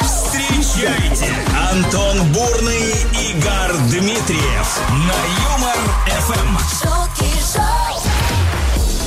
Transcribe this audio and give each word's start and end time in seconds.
Встречайте 0.00 1.30
Антон 1.70 2.32
Бурный, 2.32 2.90
Игорь 3.30 3.76
Дмитриев 3.88 4.80
на 4.90 5.14
Юмор 5.54 5.78
FM. 6.08 6.58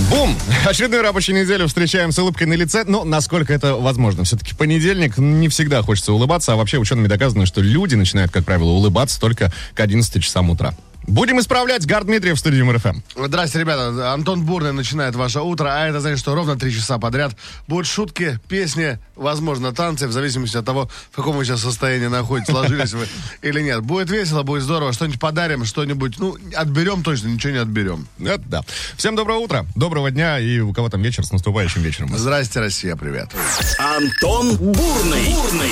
Бум! 0.10 0.34
Очередную 0.66 1.02
рабочую 1.02 1.42
неделю 1.42 1.68
встречаем 1.68 2.14
с 2.14 2.20
улыбкой 2.20 2.48
на 2.48 2.54
лице. 2.54 2.86
Но 2.88 3.04
насколько 3.04 3.52
это 3.54 3.76
возможно? 3.76 4.24
Все-таки 4.24 4.56
понедельник, 4.56 5.18
не 5.18 5.50
всегда 5.50 5.82
хочется 5.82 6.14
улыбаться, 6.14 6.54
а 6.54 6.56
вообще 6.56 6.78
учеными 6.78 7.08
доказано, 7.08 7.46
что 7.46 7.60
люди 7.60 7.96
начинают, 7.96 8.32
как 8.32 8.46
правило, 8.46 8.70
улыбаться 8.70 9.20
только 9.20 9.52
к 9.74 9.80
11 9.82 10.24
часам 10.24 10.52
утра. 10.52 10.74
Будем 11.08 11.40
исправлять. 11.40 11.86
Гар 11.86 12.04
Дмитриев 12.04 12.36
в 12.36 12.40
студии 12.40 12.62
МРФМ. 12.62 13.00
Здрасте, 13.16 13.60
ребята. 13.60 14.14
Антон 14.14 14.44
Бурный 14.44 14.74
начинает 14.74 15.16
ваше 15.16 15.40
утро, 15.42 15.70
а 15.70 15.88
это 15.88 16.00
значит, 16.00 16.20
что 16.20 16.34
ровно 16.34 16.58
три 16.58 16.74
часа 16.74 16.98
подряд 16.98 17.36
будут 17.68 17.86
шутки, 17.88 18.40
песни, 18.48 18.98
возможно, 19.16 19.72
танцы, 19.72 20.08
в 20.08 20.12
зависимости 20.12 20.58
от 20.58 20.66
того, 20.66 20.90
в 21.12 21.16
каком 21.16 21.38
вы 21.38 21.46
сейчас 21.46 21.62
состоянии 21.62 22.08
находитесь, 22.08 22.52
сложились 22.52 22.94
вы 22.94 23.08
или 23.42 23.62
нет. 23.62 23.82
Будет 23.82 24.10
весело, 24.10 24.44
будет 24.44 24.64
здорово, 24.64 24.94
что-нибудь 24.94 25.20
подарим, 25.20 25.66
что-нибудь, 25.66 26.18
ну, 26.20 26.38
отберем 26.56 27.04
точно, 27.04 27.28
ничего 27.28 27.54
не 27.54 27.60
отберем. 27.60 28.08
Это 28.20 28.44
да. 28.46 28.62
Всем 28.98 29.16
доброго 29.16 29.38
утра, 29.38 29.66
доброго 29.76 30.10
дня 30.12 30.40
и 30.40 30.60
у 30.60 30.74
кого 30.74 30.90
там 30.90 31.02
вечер 31.02 31.24
с 31.26 31.32
наступающим 31.32 31.82
вечером. 31.82 32.18
Здрасте, 32.18 32.60
Россия, 32.60 32.96
привет. 32.96 33.30
Антон 33.78 34.56
Бурный, 34.58 35.26
Бурный, 35.26 35.72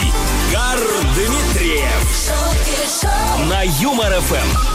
Гар 0.51 0.79
Дмитриев 1.15 2.31
на 3.49 3.63
Юмор 3.63 4.11
FM. 4.13 4.72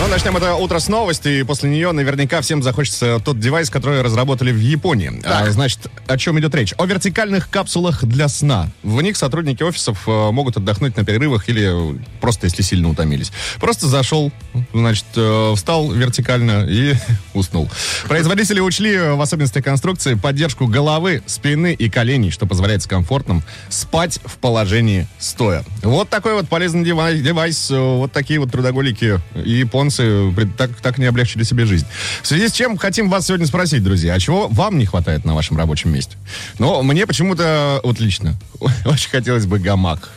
Ну, 0.00 0.06
начнем 0.06 0.36
это 0.36 0.54
утро 0.54 0.78
с 0.78 0.86
новости, 0.88 1.40
и 1.40 1.42
после 1.42 1.68
нее 1.68 1.90
наверняка 1.90 2.40
всем 2.40 2.62
захочется 2.62 3.18
тот 3.18 3.40
девайс, 3.40 3.68
который 3.68 4.00
разработали 4.00 4.52
в 4.52 4.60
Японии. 4.60 5.20
А, 5.24 5.50
значит, 5.50 5.80
о 6.06 6.16
чем 6.16 6.38
идет 6.38 6.54
речь? 6.54 6.72
О 6.78 6.86
вертикальных 6.86 7.50
капсулах 7.50 8.04
для 8.04 8.28
сна. 8.28 8.70
В 8.84 9.02
них 9.02 9.16
сотрудники 9.16 9.64
офисов 9.64 10.04
э, 10.06 10.30
могут 10.30 10.56
отдохнуть 10.56 10.96
на 10.96 11.04
перерывах 11.04 11.48
или 11.48 11.98
просто, 12.20 12.46
если 12.46 12.62
сильно 12.62 12.88
утомились. 12.88 13.32
Просто 13.58 13.88
зашел, 13.88 14.30
значит, 14.72 15.04
э, 15.16 15.52
встал 15.56 15.90
вертикально 15.90 16.64
и 16.68 16.94
уснул. 17.34 17.68
Производители 18.06 18.60
учли 18.60 18.94
э, 18.94 19.14
в 19.14 19.20
особенности 19.20 19.60
конструкции 19.60 20.14
поддержку 20.14 20.68
головы, 20.68 21.22
спины 21.26 21.74
и 21.74 21.90
коленей, 21.90 22.30
что 22.30 22.46
позволяет 22.46 22.82
с 22.82 22.86
комфортным 22.86 23.42
спать 23.68 24.20
в 24.24 24.38
положении 24.38 25.08
стоя. 25.18 25.64
Вот 25.82 26.08
такой 26.08 26.34
вот 26.34 26.48
полезный 26.48 26.84
девайс, 26.84 27.20
девайс 27.20 27.70
вот 27.70 28.12
такие 28.12 28.38
вот 28.38 28.52
трудоголики 28.52 29.20
и 29.48 29.60
японцы 29.60 30.30
так, 30.58 30.70
так 30.82 30.98
не 30.98 31.06
облегчили 31.06 31.42
себе 31.42 31.64
жизнь. 31.64 31.86
В 32.22 32.26
связи 32.26 32.48
с 32.48 32.52
чем 32.52 32.76
хотим 32.76 33.08
вас 33.08 33.26
сегодня 33.26 33.46
спросить, 33.46 33.82
друзья, 33.82 34.12
а 34.12 34.20
чего 34.20 34.46
вам 34.48 34.78
не 34.78 34.84
хватает 34.84 35.24
на 35.24 35.34
вашем 35.34 35.56
рабочем 35.56 35.90
месте? 35.90 36.16
Ну, 36.58 36.82
мне 36.82 37.06
почему-то, 37.06 37.80
вот 37.82 37.98
лично, 37.98 38.34
очень 38.84 39.08
хотелось 39.08 39.46
бы 39.46 39.58
гамак. 39.58 40.10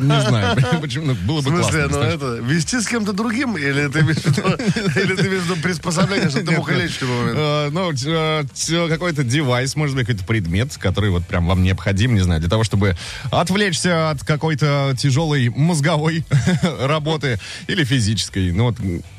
Не 0.00 0.20
знаю, 0.28 0.56
почему, 0.80 1.06
ну, 1.06 1.14
было 1.14 1.40
В 1.40 1.44
бы 1.44 1.50
смысле, 1.50 1.88
классно. 1.88 1.98
ну 1.98 2.04
это, 2.04 2.26
вести 2.42 2.80
с 2.80 2.86
кем-то 2.86 3.12
другим, 3.12 3.56
или 3.56 3.88
ты 3.88 4.00
имеешь 4.00 4.18
в 4.18 5.44
виду, 5.44 5.56
приспособление, 5.62 6.30
чтобы 6.30 6.46
ты 6.46 6.52
мог 6.52 6.70
лечь 6.70 6.98
Ну, 7.00 7.92
э, 7.92 8.88
какой-то 8.88 9.24
девайс, 9.24 9.76
может 9.76 9.96
быть, 9.96 10.06
какой-то 10.06 10.24
предмет, 10.26 10.76
который 10.78 11.10
вот 11.10 11.26
прям 11.26 11.46
вам 11.46 11.62
необходим, 11.62 12.14
не 12.14 12.20
знаю, 12.20 12.40
для 12.40 12.50
того, 12.50 12.64
чтобы 12.64 12.96
отвлечься 13.30 14.10
от 14.10 14.24
какой-то 14.24 14.94
тяжелой 14.98 15.48
мозговой 15.48 16.24
работы 16.80 17.38
или 17.66 17.84
физической. 17.84 18.52
Ну 18.52 18.64
вот, 18.64 18.76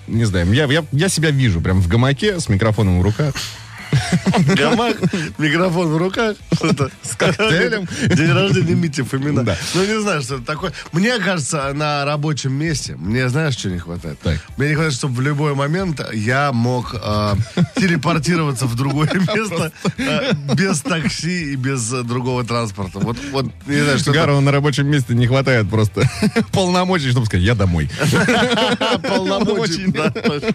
не 0.08 0.26
знаю, 0.26 0.52
я, 0.54 0.66
я, 0.66 0.86
я 0.92 1.10
себя 1.10 1.32
вижу 1.32 1.62
прям 1.62 1.82
в 1.82 1.88
гамаке 1.88 2.40
с 2.40 2.50
микрофоном 2.50 3.00
в 3.00 3.04
руках. 3.04 3.34
Гамак, 4.56 4.98
микрофон 5.38 5.88
в 5.88 5.98
руках, 5.98 6.36
что-то 6.54 6.90
с 7.02 7.16
коктейлем. 7.16 7.88
День 8.16 8.32
рождения 8.32 8.76
Мити 8.76 9.02
Фомина. 9.02 9.44
Да. 9.44 9.58
Ну, 9.74 9.86
не 9.86 10.02
знаю, 10.02 10.22
что 10.22 10.36
это 10.36 10.46
такое. 10.46 10.74
Мне 10.92 11.18
кажется, 11.20 11.74
на 11.74 12.06
рабочем 12.06 12.54
месте, 12.54 12.96
мне 12.96 13.30
знаешь, 13.30 13.58
что 13.58 13.70
не 13.70 13.80
хватает? 13.80 14.20
Так. 14.20 14.40
Мне 14.58 14.70
не 14.70 14.76
хватает, 14.76 14.96
чтобы 14.96 15.16
в 15.16 15.22
любой 15.22 15.56
момент 15.56 16.02
я 16.14 16.52
мог 16.52 16.94
э, 16.94 17.34
телепортироваться 17.76 18.66
в 18.66 18.76
другое 18.76 19.12
место 19.36 19.72
э, 19.98 20.34
без 20.54 20.82
такси 20.82 21.54
и 21.54 21.56
без 21.56 21.92
э, 21.94 22.04
другого 22.04 22.44
транспорта. 22.44 23.00
Вот, 23.00 23.18
вот, 23.32 23.46
не 23.68 23.82
знаю, 23.82 24.00
что 24.00 24.12
Гару 24.12 24.40
на 24.42 24.52
рабочем 24.52 24.88
месте 24.88 25.14
не 25.14 25.28
хватает 25.28 25.70
просто 25.70 26.10
полномочий, 26.52 27.12
чтобы 27.12 27.26
сказать, 27.26 27.46
я 27.46 27.56
домой. 27.56 27.90
полномочий. 29.08 29.86
да, 29.88 30.10
точно. 30.12 30.50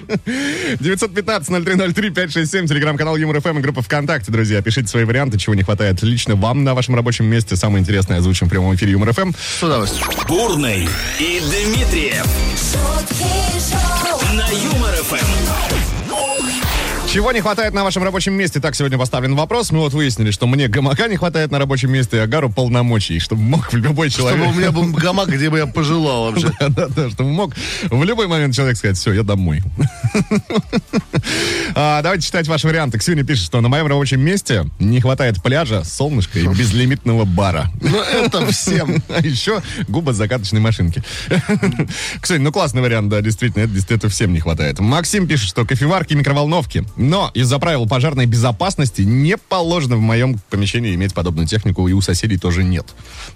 915-0303-567, 0.76 2.68
телеграм-канал 2.68 3.16
Юмор 3.24 3.40
ФМ 3.40 3.58
и 3.58 3.62
группа 3.62 3.80
ВКонтакте, 3.80 4.30
друзья. 4.30 4.60
Пишите 4.60 4.88
свои 4.88 5.04
варианты, 5.04 5.38
чего 5.38 5.54
не 5.54 5.62
хватает 5.62 6.02
лично 6.02 6.34
вам 6.34 6.62
на 6.62 6.74
вашем 6.74 6.94
рабочем 6.94 7.24
месте. 7.24 7.56
Самое 7.56 7.80
интересное 7.80 8.18
озвучим 8.18 8.48
в 8.48 8.50
прямом 8.50 8.74
эфире 8.74 8.92
Юмор 8.92 9.12
ФМ. 9.14 9.32
С 9.32 9.62
удовольствием. 9.62 10.06
Бурный 10.28 10.88
и 11.18 11.40
Дмитриев 11.40 12.26
на 14.34 14.48
Юмор 14.50 14.94
FM. 15.10 15.73
Чего 17.14 17.30
не 17.30 17.40
хватает 17.40 17.72
на 17.72 17.84
вашем 17.84 18.02
рабочем 18.02 18.32
месте? 18.32 18.58
Так 18.58 18.74
сегодня 18.74 18.98
поставлен 18.98 19.36
вопрос. 19.36 19.70
Мы 19.70 19.78
вот 19.78 19.92
выяснили, 19.92 20.32
что 20.32 20.48
мне 20.48 20.66
гамака 20.66 21.06
не 21.06 21.14
хватает 21.14 21.52
на 21.52 21.60
рабочем 21.60 21.92
месте, 21.92 22.20
а 22.20 22.26
Гару 22.26 22.50
полномочий, 22.50 23.20
чтобы 23.20 23.40
мог 23.40 23.72
в 23.72 23.76
любой 23.76 24.10
человек... 24.10 24.40
Чтобы 24.40 24.52
у 24.52 24.58
меня 24.58 24.72
был 24.72 24.90
гамак, 24.90 25.28
где 25.28 25.48
бы 25.48 25.58
я 25.58 25.66
пожелал 25.68 26.32
вообще. 26.32 26.50
Да, 26.58 26.68
да, 26.70 26.88
да, 26.88 27.10
чтобы 27.10 27.30
мог 27.30 27.54
в 27.84 28.02
любой 28.02 28.26
момент 28.26 28.52
человек 28.52 28.76
сказать, 28.76 28.96
все, 28.96 29.12
я 29.12 29.22
домой. 29.22 29.62
А, 31.76 32.02
Давайте 32.02 32.26
читать 32.26 32.46
ваши 32.46 32.68
варианты. 32.68 32.98
Ксюня 32.98 33.24
пишет, 33.24 33.46
что 33.46 33.60
на 33.60 33.68
моем 33.68 33.86
рабочем 33.86 34.20
месте 34.20 34.66
не 34.78 35.00
хватает 35.00 35.42
пляжа, 35.42 35.82
солнышка 35.82 36.38
и 36.38 36.46
безлимитного 36.46 37.24
бара. 37.24 37.70
Ну, 37.80 38.00
это 38.00 38.46
всем. 38.46 39.02
А 39.08 39.20
еще 39.20 39.62
губозакаточной 39.88 40.60
машинки. 40.60 41.02
Ксюня, 42.20 42.40
ну 42.40 42.52
классный 42.52 42.82
вариант, 42.82 43.08
да, 43.08 43.20
действительно, 43.20 43.62
это 43.64 43.72
действительно 43.72 44.10
всем 44.10 44.32
не 44.32 44.40
хватает. 44.40 44.78
Максим 44.78 45.26
пишет, 45.26 45.48
что 45.48 45.64
кофеварки 45.64 46.12
и 46.12 46.16
микроволновки. 46.16 46.84
Но 47.04 47.30
из-за 47.34 47.58
правил 47.58 47.86
пожарной 47.86 48.24
безопасности 48.24 49.02
не 49.02 49.36
положено 49.36 49.96
в 49.96 50.00
моем 50.00 50.40
помещении 50.48 50.94
иметь 50.94 51.12
подобную 51.12 51.46
технику, 51.46 51.86
и 51.86 51.92
у 51.92 52.00
соседей 52.00 52.38
тоже 52.38 52.64
нет. 52.64 52.86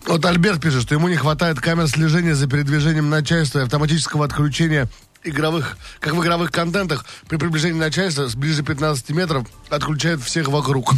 Вот 0.06 0.24
Альберт 0.24 0.62
пишет, 0.62 0.82
что 0.82 0.94
ему 0.94 1.08
не 1.08 1.16
хватает 1.16 1.60
камер 1.60 1.86
слежения 1.86 2.34
за 2.34 2.46
передвижением 2.46 3.10
начальства 3.10 3.58
и 3.58 3.62
автоматического 3.62 4.24
отключения 4.24 4.88
игровых, 5.24 5.76
как 6.00 6.14
в 6.14 6.22
игровых 6.22 6.50
контентах, 6.50 7.04
при 7.28 7.36
приближении 7.36 7.78
начальства 7.78 8.28
с 8.28 8.34
ближе 8.34 8.62
15 8.62 9.10
метров 9.10 9.46
отключает 9.70 10.20
всех 10.20 10.48
вокруг. 10.48 10.94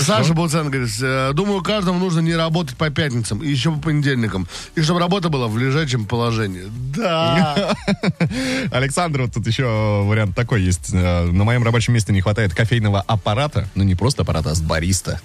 Саша 0.00 0.32
Буцен 0.34 0.70
говорит, 0.70 0.90
«Э, 1.02 1.32
думаю, 1.34 1.62
каждому 1.62 1.98
нужно 1.98 2.20
не 2.20 2.34
работать 2.36 2.76
по 2.76 2.88
пятницам 2.90 3.42
и 3.42 3.48
еще 3.48 3.72
по 3.72 3.78
понедельникам. 3.80 4.46
И 4.76 4.82
чтобы 4.82 5.00
работа 5.00 5.28
была 5.28 5.48
в 5.48 5.58
лежачем 5.58 6.06
положении. 6.06 6.64
Да. 6.94 7.74
Александр, 8.70 9.22
вот 9.22 9.34
тут 9.34 9.46
еще 9.46 9.64
вариант 10.04 10.36
такой 10.36 10.62
есть. 10.62 10.90
Э, 10.92 11.24
На 11.24 11.44
моем 11.44 11.64
рабочем 11.64 11.94
месте 11.94 12.12
не 12.12 12.20
хватает 12.20 12.54
кофейного 12.54 13.00
аппарата, 13.00 13.68
ну 13.74 13.82
не 13.82 13.94
просто 13.94 14.22
аппарата, 14.22 14.50
а 14.50 14.54
с 14.54 14.60
бариста. 14.60 15.20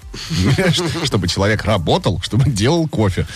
Чтобы 1.03 1.27
человек 1.27 1.63
работал, 1.63 2.19
чтобы 2.21 2.49
делал 2.49 2.87
кофе. 2.87 3.27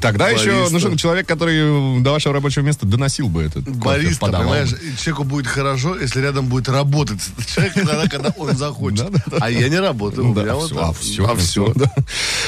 Тогда 0.00 0.28
еще 0.28 0.52
Бариста. 0.52 0.72
нужен 0.72 0.96
человек, 0.96 1.26
который 1.26 2.00
до 2.00 2.12
вашего 2.12 2.34
рабочего 2.34 2.62
места 2.62 2.86
доносил 2.86 3.28
бы 3.28 3.42
этот 3.42 3.68
бы. 3.68 3.80
понимаешь, 4.20 4.68
человеку 4.98 5.24
будет 5.24 5.46
хорошо, 5.46 5.96
если 5.98 6.20
рядом 6.20 6.46
будет 6.46 6.68
работать 6.68 7.20
этот 7.36 7.46
человек, 7.46 7.74
тогда, 7.74 8.06
когда 8.08 8.28
он 8.36 8.56
захочет. 8.56 9.06
А 9.40 9.50
я 9.50 9.68
не 9.68 9.78
работаю, 9.80 10.30
у 10.30 10.34
Да, 10.34 10.42
меня 10.42 10.54
вот 10.54 10.72
а 10.76 10.92
все, 10.92 11.26
А 11.26 11.34
все. 11.34 11.72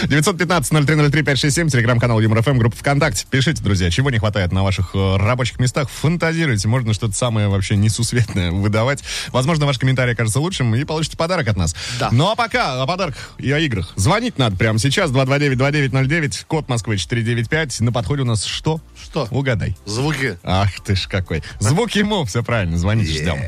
915-0303-567, 0.03 1.71
телеграм-канал 1.71 2.21
Юмор 2.21 2.43
ФМ, 2.43 2.59
группа 2.59 2.77
ВКонтакте. 2.77 3.27
Пишите, 3.31 3.63
друзья, 3.63 3.91
чего 3.91 4.11
не 4.11 4.19
хватает 4.19 4.53
на 4.53 4.63
ваших 4.63 4.91
э, 4.95 5.17
рабочих 5.17 5.59
местах, 5.59 5.89
фантазируйте, 5.91 6.69
можно 6.69 6.95
что-то 6.95 7.15
самое 7.15 7.49
вообще 7.49 7.77
несусветное 7.77 8.51
выдавать. 8.51 9.03
Возможно, 9.29 9.67
ваш 9.67 9.79
комментарий 9.79 10.13
окажется 10.13 10.41
лучшим 10.41 10.75
и 10.75 10.85
получите 10.85 11.17
подарок 11.17 11.49
от 11.49 11.57
нас. 11.57 11.75
Да. 11.99 12.09
Ну 12.13 12.31
а 12.31 12.37
пока 12.37 12.83
о 12.83 12.87
подарках 12.87 13.33
и 13.39 13.51
о 13.51 13.59
играх. 13.59 13.93
Звонить 13.97 14.39
надо 14.39 14.57
прямо 14.57 14.79
сейчас, 14.79 15.11
229-2909, 15.11 16.45
код 16.47 16.69
Москвы 16.69 16.97
495. 17.37 17.81
На 17.81 17.93
подходе 17.93 18.23
у 18.23 18.25
нас 18.27 18.45
что? 18.45 18.81
Что? 19.01 19.27
Угадай. 19.31 19.77
Звуки. 19.87 20.37
Ах 20.43 20.71
ты 20.85 20.95
ж 20.97 21.07
какой. 21.09 21.43
Звук 21.61 21.93
ему, 21.93 22.25
все 22.25 22.43
правильно, 22.43 22.77
звоните, 22.79 23.13
ждем. 23.13 23.39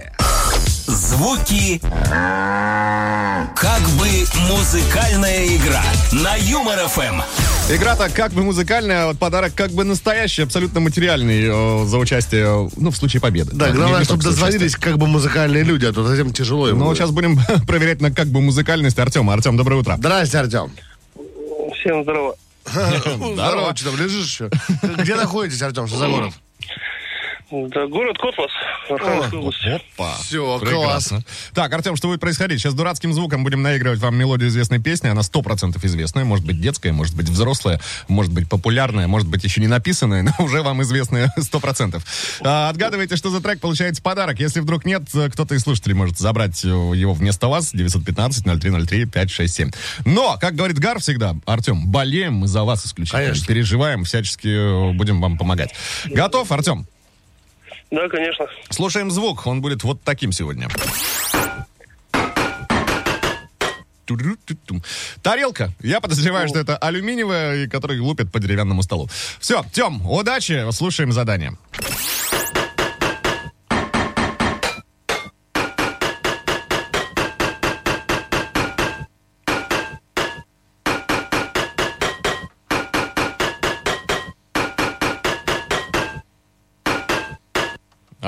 Звуки 0.87 1.81
как 3.57 3.81
бы 3.99 4.09
музыкальная 4.51 5.47
игра 5.57 5.83
на 6.13 6.35
Юмор 6.37 6.79
FM. 6.79 7.23
Игра-то 7.71 8.11
как 8.11 8.33
бы 8.33 8.43
музыкальная, 8.43 9.05
а 9.05 9.07
вот 9.09 9.19
подарок 9.19 9.55
как 9.55 9.71
бы 9.71 9.85
настоящий, 9.85 10.43
абсолютно 10.43 10.81
материальный 10.81 11.45
э, 11.47 11.87
за 11.87 11.97
участие, 11.97 12.69
ну, 12.77 12.91
в 12.91 12.97
случае 12.97 13.23
победы. 13.23 13.53
Да, 13.55 13.69
Не- 13.69 13.75
главное, 13.77 14.01
не 14.01 14.05
чтобы 14.05 14.23
дозвонились 14.23 14.77
как 14.77 14.99
бы 14.99 15.07
музыкальные 15.07 15.63
люди, 15.63 15.87
а 15.87 15.93
то 15.93 16.05
затем 16.07 16.33
тяжело 16.35 16.69
им 16.69 16.79
Ну, 16.79 16.85
будет. 16.87 16.99
сейчас 16.99 17.11
будем 17.11 17.39
проверять 17.67 18.03
на 18.03 18.11
как 18.11 18.27
бы 18.29 18.43
музыкальность 18.43 18.99
Артема. 18.99 19.33
Артем, 19.33 19.57
доброе 19.57 19.77
утро. 19.77 19.97
Здрасте, 19.97 20.39
Артем. 20.39 20.73
Всем 21.81 22.03
здорово. 22.03 22.37
Здорово, 22.67 23.77
что 23.77 23.91
там, 23.91 24.01
лежишь 24.01 24.27
еще? 24.27 24.51
Где 24.83 25.15
находитесь, 25.17 25.63
Артем, 25.63 25.87
что 25.87 25.97
за 25.99 26.09
город? 26.09 26.33
Да, 27.69 27.87
город 27.87 28.19
Котлас, 28.19 28.51
Архангельская 28.89 29.41
область. 29.41 29.65
Опа. 29.65 30.15
Всё, 30.17 30.59
Прекрасно. 30.59 31.23
Так, 31.55 31.73
Артем, 31.73 31.97
что 31.97 32.09
будет 32.09 32.21
происходить? 32.21 32.61
Сейчас 32.61 32.75
дурацким 32.75 33.13
звуком 33.13 33.45
будем 33.45 33.63
наигрывать 33.63 34.01
вам 34.01 34.17
мелодию 34.17 34.49
известной 34.49 34.81
песни. 34.81 35.09
Она 35.09 35.21
100% 35.21 35.79
известная. 35.87 36.25
Может 36.25 36.45
быть 36.45 36.61
детская, 36.61 36.93
может 36.93 37.15
быть 37.17 37.29
взрослая, 37.29 37.81
может 38.09 38.33
быть 38.33 38.49
популярная, 38.49 39.07
может 39.07 39.29
быть 39.29 39.45
еще 39.45 39.61
не 39.61 39.69
написанная, 39.69 40.23
но 40.23 40.33
уже 40.45 40.63
вам 40.63 40.83
известная 40.83 41.33
100%. 41.39 42.03
А, 42.43 42.69
отгадывайте, 42.69 43.17
что 43.17 43.31
за 43.31 43.41
трек, 43.41 43.61
получаете 43.61 44.03
подарок. 44.03 44.41
Если 44.41 44.61
вдруг 44.61 44.85
нет, 44.85 45.03
кто-то 45.33 45.55
из 45.55 45.63
слушателей 45.63 45.95
может 45.95 46.19
забрать 46.19 46.63
его 46.65 47.15
вместо 47.15 47.49
вас. 47.49 47.73
915-0303-567. 47.75 49.75
Но, 50.05 50.37
как 50.41 50.55
говорит 50.55 50.79
Гар 50.79 51.01
всегда, 51.01 51.37
Артем, 51.47 51.87
болеем 51.87 52.35
мы 52.35 52.49
за 52.49 52.65
вас 52.65 52.87
исключительно. 52.87 53.23
Конечно. 53.23 53.47
Переживаем, 53.47 54.05
всячески 54.05 54.49
э, 54.49 54.93
будем 54.95 55.21
вам 55.21 55.39
помогать. 55.39 55.71
Готов, 56.07 56.51
Артем? 56.53 56.87
Да, 57.91 58.09
конечно. 58.09 58.47
Слушаем 58.71 59.11
звук, 59.11 59.47
он 59.47 59.61
будет 59.61 59.85
вот 59.85 60.01
таким 60.03 60.33
сегодня. 60.33 60.69
Тарелка. 65.23 65.71
Я 65.81 66.01
подозреваю, 66.01 66.49
что 66.49 66.59
это 66.59 66.77
алюминиевая, 66.77 67.65
и 67.65 67.69
который 67.69 67.99
лупит 68.01 68.31
по 68.31 68.39
деревянному 68.39 68.83
столу. 68.83 69.09
Все, 69.41 69.65
Тем, 69.73 70.09
удачи, 70.11 70.71
слушаем 70.73 71.13
задание. 71.13 71.57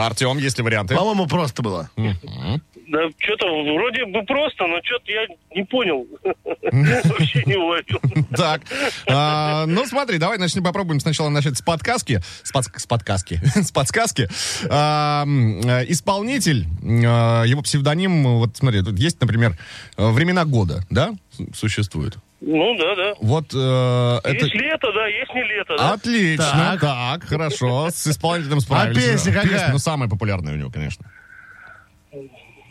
Артем, 0.06 0.38
есть 0.38 0.58
ли 0.58 0.64
варианты? 0.64 0.94
По-моему, 0.94 1.26
просто 1.26 1.62
было. 1.62 1.90
Да, 2.88 3.00
что-то 3.18 3.46
вроде 3.74 4.04
бы 4.06 4.22
просто, 4.22 4.64
но 4.66 4.76
что-то 4.84 5.10
я 5.10 5.26
не 5.56 5.64
понял. 5.64 6.06
Вообще 6.62 7.42
не 7.44 7.56
уловил. 7.56 8.00
Так, 8.36 8.62
а, 9.08 9.66
ну 9.66 9.84
смотри, 9.86 10.18
давай 10.18 10.38
начнем, 10.38 10.62
попробуем 10.62 11.00
сначала 11.00 11.28
начать 11.28 11.56
с 11.58 11.62
подсказки. 11.62 12.20
С, 12.44 12.52
подск- 12.54 12.78
с 12.78 12.86
подсказки. 12.86 13.40
с 13.56 13.72
подсказки. 13.72 14.28
А, 14.70 15.22
м, 15.24 15.60
э, 15.68 15.84
исполнитель, 15.88 16.66
а, 17.04 17.42
его 17.42 17.62
псевдоним, 17.62 18.22
вот 18.38 18.56
смотри, 18.56 18.82
тут 18.82 18.98
есть, 19.00 19.20
например, 19.20 19.58
э, 19.96 20.08
времена 20.10 20.44
года, 20.44 20.84
да, 20.88 21.10
с- 21.32 21.58
существуют. 21.58 22.18
Ну, 22.40 22.76
да, 22.76 22.94
да. 22.94 23.14
Вот 23.20 23.54
э, 23.54 24.18
это... 24.24 24.44
Есть 24.44 24.54
лето, 24.54 24.92
да, 24.92 25.06
есть 25.06 25.34
не 25.34 25.42
лето, 25.42 25.74
да. 25.78 25.92
Отлично, 25.92 26.76
так. 26.80 27.24
хорошо, 27.24 27.88
с 27.90 28.06
исполнителем 28.06 28.60
справились. 28.60 28.98
А 28.98 29.12
песня 29.12 29.32
какая? 29.32 29.72
ну, 29.72 29.78
самая 29.78 30.08
популярная 30.08 30.52
у 30.52 30.56
него, 30.56 30.70
конечно. 30.70 31.06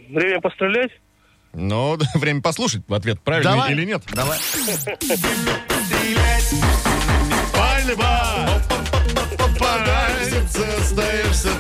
Время 0.09 0.39
пострелять? 0.39 0.91
Ну, 1.53 1.97
время 2.15 2.41
послушать, 2.41 2.83
в 2.87 2.93
ответ 2.93 3.19
правильный 3.21 3.51
Давай. 3.51 3.71
или 3.71 3.85
нет. 3.85 4.03
Давай. 4.13 4.37
Пальба! 7.53 8.45
Остаешься 10.85 11.49
там. 11.49 11.54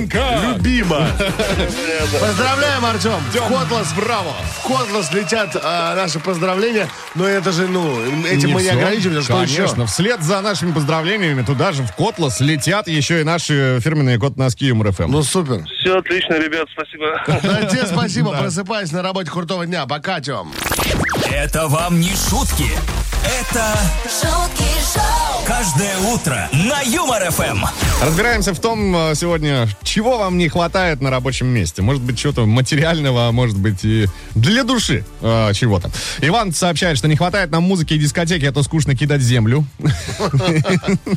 Любимка! 0.00 0.38
Любима. 0.42 1.06
Поздравляем, 2.20 2.84
Артем. 2.84 3.20
В 3.32 3.48
Котлас, 3.48 3.92
браво! 3.92 4.34
в 4.62 4.66
Котлас 4.66 5.12
летят 5.12 5.54
а, 5.62 5.94
наши 5.94 6.18
поздравления. 6.18 6.88
Но 7.14 7.26
это 7.26 7.52
же, 7.52 7.68
ну, 7.68 8.00
этим 8.24 8.50
мы 8.50 8.62
не 8.62 8.68
всё. 8.68 8.78
ограничиваемся. 8.78 9.22
Что 9.24 9.34
Конечно, 9.34 9.82
еще? 9.82 9.86
вслед 9.86 10.22
за 10.22 10.40
нашими 10.40 10.72
поздравлениями 10.72 11.42
туда 11.42 11.72
же 11.72 11.82
в 11.82 11.94
Котлас 11.94 12.40
летят 12.40 12.88
еще 12.88 13.20
и 13.20 13.24
наши 13.24 13.78
фирменные 13.82 14.18
кот-носки 14.18 14.66
Юмор 14.66 14.92
ФМ. 14.92 15.10
Ну, 15.10 15.22
супер. 15.22 15.64
Все 15.80 15.98
отлично, 15.98 16.34
ребят, 16.34 16.66
спасибо. 16.72 17.22
Да, 17.50 17.66
тебе 17.66 17.86
спасибо. 17.86 18.30
Просыпайся 18.38 18.94
на 18.94 19.02
работе 19.02 19.30
крутого 19.30 19.66
дня. 19.66 19.86
Пока, 19.86 20.20
Тем. 20.20 20.52
Это 21.30 21.68
вам 21.68 22.00
не 22.00 22.10
шутки. 22.10 22.70
Это 23.22 23.76
шутки 24.04 24.64
шоу, 24.94 25.29
каждое 25.50 25.98
утро 25.98 26.48
на 26.52 26.80
Юмор 26.80 27.28
ФМ. 27.28 27.64
Разбираемся 28.04 28.54
в 28.54 28.60
том 28.60 28.94
э, 28.94 29.14
сегодня, 29.16 29.66
чего 29.82 30.16
вам 30.16 30.38
не 30.38 30.48
хватает 30.48 31.00
на 31.00 31.10
рабочем 31.10 31.48
месте. 31.48 31.82
Может 31.82 32.02
быть, 32.02 32.16
чего-то 32.16 32.46
материального, 32.46 33.26
а 33.26 33.32
может 33.32 33.58
быть, 33.58 33.84
и 33.84 34.06
для 34.36 34.62
души 34.62 35.04
э, 35.20 35.52
чего-то. 35.52 35.90
Иван 36.20 36.52
сообщает, 36.52 36.98
что 36.98 37.08
не 37.08 37.16
хватает 37.16 37.50
нам 37.50 37.64
музыки 37.64 37.94
и 37.94 37.98
дискотеки, 37.98 38.44
а 38.44 38.52
то 38.52 38.62
скучно 38.62 38.94
кидать 38.94 39.22
землю. 39.22 39.64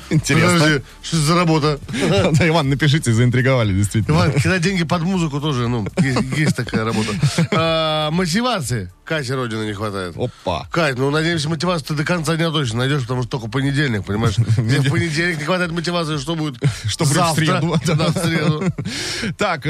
Интересно. 0.10 0.60
Подожди, 0.60 0.84
что 1.04 1.18
это 1.18 1.26
за 1.26 1.36
работа? 1.36 1.80
Да, 2.34 2.48
Иван, 2.48 2.70
напишите, 2.70 3.14
заинтриговали, 3.14 3.72
действительно. 3.72 4.16
Иван, 4.16 4.32
когда 4.32 4.58
деньги 4.58 4.84
под 4.84 5.04
музыку 5.04 5.40
тоже, 5.40 5.68
ну, 5.68 5.86
есть, 6.02 6.20
есть 6.36 6.56
такая 6.56 6.84
работа. 6.84 7.10
А, 7.52 8.10
мотивации 8.10 8.92
Кате 9.04 9.36
Родина 9.36 9.64
не 9.64 9.74
хватает. 9.74 10.16
Опа. 10.16 10.66
Кать, 10.72 10.98
ну, 10.98 11.10
надеемся, 11.12 11.50
мотивацию 11.50 11.90
ты 11.90 11.96
до 11.96 12.06
конца 12.06 12.38
дня 12.38 12.52
точно 12.52 12.80
найдешь, 12.80 13.02
потому 13.02 13.24
что 13.24 13.32
только 13.32 13.50
понедельник, 13.50 14.06
понимаешь? 14.06 14.38
Где 14.58 14.80
в 14.80 14.90
понедельник 14.90 15.40
не 15.40 15.44
хватает 15.44 15.72
мотивации, 15.72 16.18
что 16.18 16.36
будет 16.36 16.56
Что 16.86 17.06
будет 17.06 17.18
в 17.18 17.36
среду. 17.36 17.76
Да, 17.86 18.08
в 18.08 18.18
среду. 18.18 18.64
Так, 19.38 19.64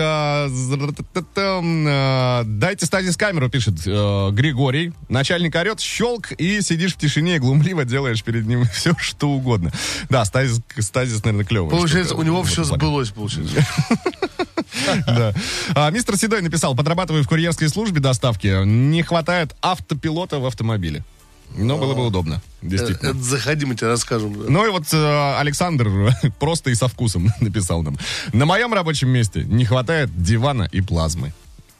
дайте 2.45 2.85
стазис 2.85 3.17
камеру, 3.17 3.49
пишет 3.49 3.75
Григорий. 3.85 4.93
Начальник 5.09 5.55
орет, 5.55 5.79
щелк, 5.79 6.31
и 6.33 6.61
сидишь 6.61 6.93
в 6.93 6.97
тишине 6.97 7.39
глумливо 7.39 7.85
делаешь 7.85 8.23
перед 8.23 8.45
ним 8.45 8.65
все, 8.65 8.93
что 8.99 9.29
угодно. 9.29 9.71
Да, 10.09 10.25
стазис, 10.25 10.61
стазис 10.79 11.23
наверное, 11.23 11.45
клевый. 11.45 11.71
Получается, 11.71 12.15
у 12.15 12.21
него 12.21 12.43
все 12.43 12.63
сбылось, 12.63 13.09
получается. 13.09 13.65
Да. 15.07 15.33
Мистер 15.91 16.17
Седой 16.17 16.41
написал, 16.41 16.75
подрабатываю 16.75 17.23
в 17.23 17.27
курьерской 17.27 17.69
службе 17.69 17.99
доставки, 17.99 18.63
не 18.65 19.01
хватает 19.01 19.22
автопилота 19.61 20.39
в 20.39 20.45
автомобиле. 20.45 21.03
Но 21.55 21.77
было 21.77 21.93
бы 21.93 22.05
удобно, 22.05 22.41
действительно. 22.61 23.09
Это 23.09 23.19
заходи, 23.19 23.65
мы 23.65 23.75
тебе 23.75 23.87
расскажем. 23.87 24.51
Ну 24.51 24.65
и 24.65 24.69
вот 24.71 24.85
э, 24.91 25.35
Александр 25.37 26.11
просто 26.39 26.71
и 26.71 26.75
со 26.75 26.87
вкусом 26.87 27.29
написал 27.41 27.83
нам. 27.83 27.97
На 28.31 28.45
моем 28.45 28.73
рабочем 28.73 29.09
месте 29.09 29.43
не 29.43 29.65
хватает 29.65 30.09
дивана 30.21 30.67
и 30.71 30.81
плазмы. 30.81 31.33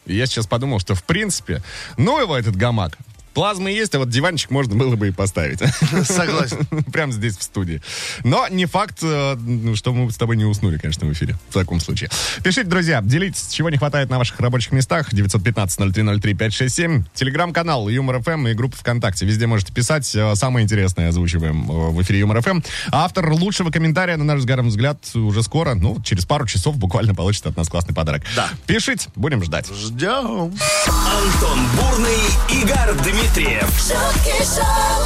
Я 0.06 0.26
сейчас 0.26 0.48
подумал, 0.48 0.80
что 0.80 0.96
в 0.96 1.04
принципе, 1.04 1.64
ну 1.98 2.20
его 2.20 2.38
этот 2.38 2.56
гамак. 2.56 2.98
Плазмы 3.34 3.72
есть, 3.72 3.96
а 3.96 4.00
вот 4.00 4.10
диванчик 4.10 4.52
можно 4.52 4.76
было 4.76 4.96
бы 4.96 5.08
и 5.08 5.12
поставить. 5.12 5.60
Согласен. 6.04 6.68
Прямо 6.92 7.12
здесь, 7.12 7.38
в 7.38 7.44
студии. 7.44 7.82
Но 8.24 8.48
не 8.48 8.66
факт, 8.66 9.00
э, 9.02 9.36
ну, 9.36 9.76
что 9.76 9.92
мы 9.94 10.12
с 10.12 10.18
тобой 10.18 10.38
не 10.38 10.46
уснули, 10.46 10.78
конечно, 10.78 11.08
в 11.08 11.14
эфире. 11.14 11.36
В 11.50 11.54
таком 11.54 11.80
случае. 11.80 12.12
Пишите, 12.44 12.68
друзья, 12.70 13.02
делитесь, 13.02 13.48
чего 13.50 13.70
не 13.72 13.78
хватает 13.78 14.10
на 14.10 14.20
ваших 14.20 14.40
рабочих 14.40 14.72
местах. 14.72 15.12
915-0303-567. 15.14 17.04
Телеграм-канал 17.16 17.90
Юмор 17.90 18.22
ФМ 18.22 18.48
и 18.48 18.54
группа 18.54 18.78
ВКонтакте. 18.78 19.26
Везде 19.26 19.48
можете 19.48 19.74
писать. 19.74 20.16
Э, 20.16 20.36
Самое 20.36 20.64
интересное 20.64 21.10
озвучиваем 21.10 21.70
э, 21.70 21.90
в 21.90 22.02
эфире 22.04 22.20
Юмор 22.20 22.42
ФМ. 22.42 22.60
А 22.92 23.06
автор 23.06 23.32
лучшего 23.32 23.72
комментария, 23.72 24.18
на 24.18 24.24
наш 24.24 24.44
Гаром 24.44 24.68
взгляд, 24.68 24.98
уже 25.16 25.42
скоро, 25.42 25.74
ну, 25.74 26.00
через 26.04 26.26
пару 26.26 26.46
часов 26.46 26.78
буквально 26.78 27.16
получит 27.16 27.48
от 27.48 27.58
нас 27.58 27.68
классный 27.68 27.96
подарок. 27.96 28.22
Да. 28.36 28.50
Пишите, 28.68 29.10
будем 29.16 29.44
ждать. 29.44 29.68
Ждем. 29.74 30.54
Антон 30.86 31.60
Бурный, 31.76 32.62
Игорь 32.62 32.94
Дмитриев 33.04 33.23
шутки 33.24 34.36
шоу, 34.44 35.06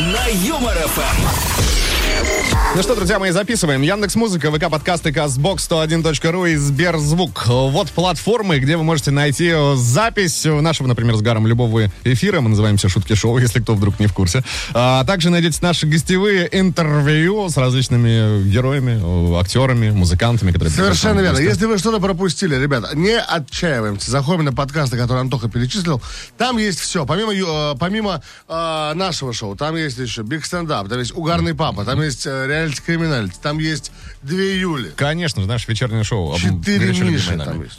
на 0.00 0.26
Юмор 0.26 0.76
ФМ. 0.88 2.57
Ну 2.74 2.82
что, 2.82 2.94
друзья 2.94 3.18
мои, 3.18 3.30
записываем. 3.30 3.80
Яндекс 3.80 4.14
Музыка, 4.14 4.52
ВК 4.52 4.68
подкасты, 4.68 5.10
Казбокс 5.10 5.66
101.ру 5.70 6.44
и 6.44 6.56
Сберзвук. 6.56 7.46
Вот 7.46 7.90
платформы, 7.90 8.58
где 8.58 8.76
вы 8.76 8.84
можете 8.84 9.10
найти 9.10 9.48
э, 9.54 9.74
запись 9.74 10.44
нашего, 10.44 10.86
например, 10.86 11.16
с 11.16 11.22
Гаром 11.22 11.46
любого 11.46 11.90
эфира. 12.04 12.42
Мы 12.42 12.50
называемся 12.50 12.90
Шутки 12.90 13.14
Шоу, 13.14 13.38
если 13.40 13.60
кто 13.60 13.74
вдруг 13.74 13.98
не 13.98 14.06
в 14.06 14.12
курсе. 14.12 14.44
А 14.74 15.02
также 15.04 15.30
найдете 15.30 15.58
наши 15.62 15.86
гостевые 15.86 16.46
интервью 16.52 17.48
с 17.48 17.56
различными 17.56 18.46
героями, 18.46 19.00
э, 19.02 19.40
актерами, 19.40 19.88
музыкантами, 19.88 20.52
которые 20.52 20.70
Совершенно 20.70 21.20
верно. 21.20 21.38
Если 21.38 21.64
вы 21.64 21.78
что-то 21.78 22.00
пропустили, 22.00 22.54
ребята, 22.54 22.94
не 22.94 23.18
отчаиваемся. 23.18 24.10
Заходим 24.10 24.44
на 24.44 24.52
подкасты, 24.52 24.98
которые 24.98 25.22
Антоха 25.22 25.48
перечислил. 25.48 26.02
Там 26.36 26.58
есть 26.58 26.80
все. 26.80 27.06
Помимо, 27.06 27.32
э, 27.32 27.76
помимо 27.78 28.22
э, 28.46 28.92
нашего 28.94 29.32
шоу, 29.32 29.56
там 29.56 29.74
есть 29.74 29.96
еще 29.96 30.22
Биг 30.22 30.44
Стендап, 30.44 30.86
там 30.90 30.98
есть 30.98 31.16
Угарный 31.16 31.54
Папа, 31.54 31.86
там 31.86 32.02
есть 32.02 32.26
э, 32.26 32.57
Реалити 32.58 32.82
Криминальти, 32.82 33.36
там 33.40 33.58
есть 33.58 33.92
Две 34.22 34.58
Юли. 34.58 34.90
Конечно 34.96 35.42
же, 35.42 35.48
наше 35.48 35.70
вечернее 35.70 36.02
шоу. 36.02 36.36
Четыре 36.36 36.88
Миши 36.88 37.38
там 37.38 37.62
есть. 37.62 37.78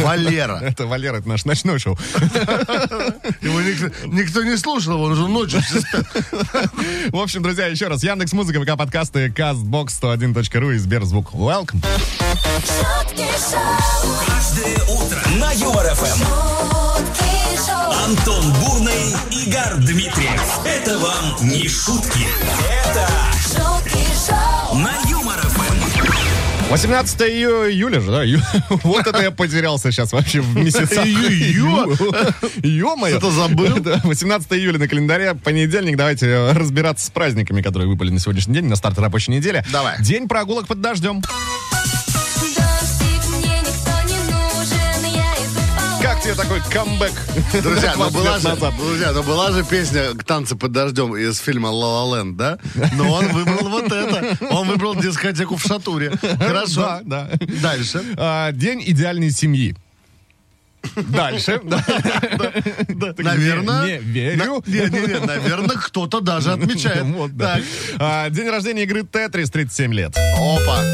Валера. 0.00 0.58
Это 0.62 0.86
Валера, 0.86 1.16
это 1.16 1.28
наш 1.28 1.46
ночной 1.46 1.78
шоу. 1.78 1.98
Его 3.40 3.60
никто, 3.62 4.42
не 4.42 4.56
слушал, 4.58 5.00
он 5.02 5.12
уже 5.12 5.26
ночью. 5.26 5.60
В 7.10 7.16
общем, 7.16 7.42
друзья, 7.42 7.66
еще 7.66 7.88
раз. 7.88 8.02
Яндекс 8.02 8.32
Музыка, 8.34 8.60
ВК 8.62 8.76
подкасты, 8.76 9.30
Castbox 9.32 9.98
101.ру 10.00 10.72
и 10.72 10.78
Сберзвук. 10.78 11.32
Welcome. 11.32 11.82
шутки 12.60 13.24
шоу, 13.50 14.16
Каждое 14.26 14.76
утро 14.84 15.28
на 15.38 15.52
Юмор 15.52 15.86
ФМ. 15.94 16.18
шутки 16.18 17.66
шоу, 17.66 17.92
Антон 18.04 18.52
Бурный, 18.60 19.16
Игорь 19.30 19.76
Дмитриев. 19.86 20.42
Это 20.66 20.98
вам 20.98 21.48
не 21.48 21.66
шутки. 21.66 22.26
Это 22.84 23.08
на 24.86 25.10
Юмор 25.10 25.40
ФМ. 25.40 26.70
18 26.70 27.20
ию- 27.22 27.70
июля 27.70 28.00
же, 28.00 28.10
да? 28.10 28.22
Ю- 28.22 28.40
Вот 28.84 29.06
это 29.06 29.20
я 29.20 29.30
потерялся 29.32 29.90
сейчас 29.90 30.12
вообще 30.12 30.40
в 30.40 30.56
месяцах. 30.56 31.04
Ё-моё. 31.04 33.18
Что-то 33.18 33.30
забыл? 33.32 33.76
Да, 33.80 34.00
18 34.04 34.52
июля 34.52 34.78
на 34.78 34.86
календаре, 34.88 35.34
понедельник. 35.34 35.96
Давайте 35.96 36.26
э, 36.26 36.52
разбираться 36.52 37.06
с 37.06 37.10
праздниками, 37.10 37.62
которые 37.62 37.88
выпали 37.88 38.10
на 38.10 38.20
сегодняшний 38.20 38.54
день, 38.54 38.66
на 38.66 38.76
старт 38.76 38.98
рабочей 38.98 39.32
недели. 39.32 39.64
Давай. 39.72 40.00
День 40.02 40.28
прогулок 40.28 40.66
под 40.68 40.80
дождем. 40.80 41.22
Как 46.06 46.22
тебе 46.22 46.34
такой 46.34 46.60
камбэк? 46.60 47.12
Друзья, 47.64 47.94
ну 47.96 48.08
20 48.08 48.12
была 48.12 48.38
же, 48.38 48.76
друзья, 48.78 49.10
ну 49.12 49.22
была 49.24 49.50
же 49.50 49.64
песня 49.64 50.14
«Танцы 50.14 50.54
под 50.54 50.70
дождем» 50.70 51.16
из 51.16 51.38
фильма 51.40 51.66
«Ла 51.66 52.04
Ла 52.04 52.18
Ленд», 52.18 52.36
да? 52.36 52.58
Но 52.92 53.12
он 53.12 53.26
выбрал 53.26 53.68
вот 53.68 53.90
это. 53.90 54.38
Он 54.50 54.68
выбрал 54.68 54.94
дискотеку 54.94 55.56
в 55.56 55.62
Шатуре. 55.62 56.12
Хорошо. 56.38 57.00
Да, 57.02 57.28
да. 57.32 57.46
Дальше. 57.60 58.04
А, 58.16 58.52
День 58.52 58.84
идеальной 58.86 59.32
семьи. 59.32 59.74
Дальше. 60.94 61.60
Наверное. 63.18 63.98
Не 63.98 63.98
верю. 63.98 64.62
Не-не-не, 64.64 65.26
наверное, 65.26 65.74
кто-то 65.74 66.20
даже 66.20 66.52
отмечает. 66.52 67.04
А, 67.98 68.30
День 68.30 68.48
рождения 68.48 68.84
игры 68.84 69.02
Тетрис, 69.02 69.50
37 69.50 69.92
лет. 69.92 70.16
Опа. 70.36 70.84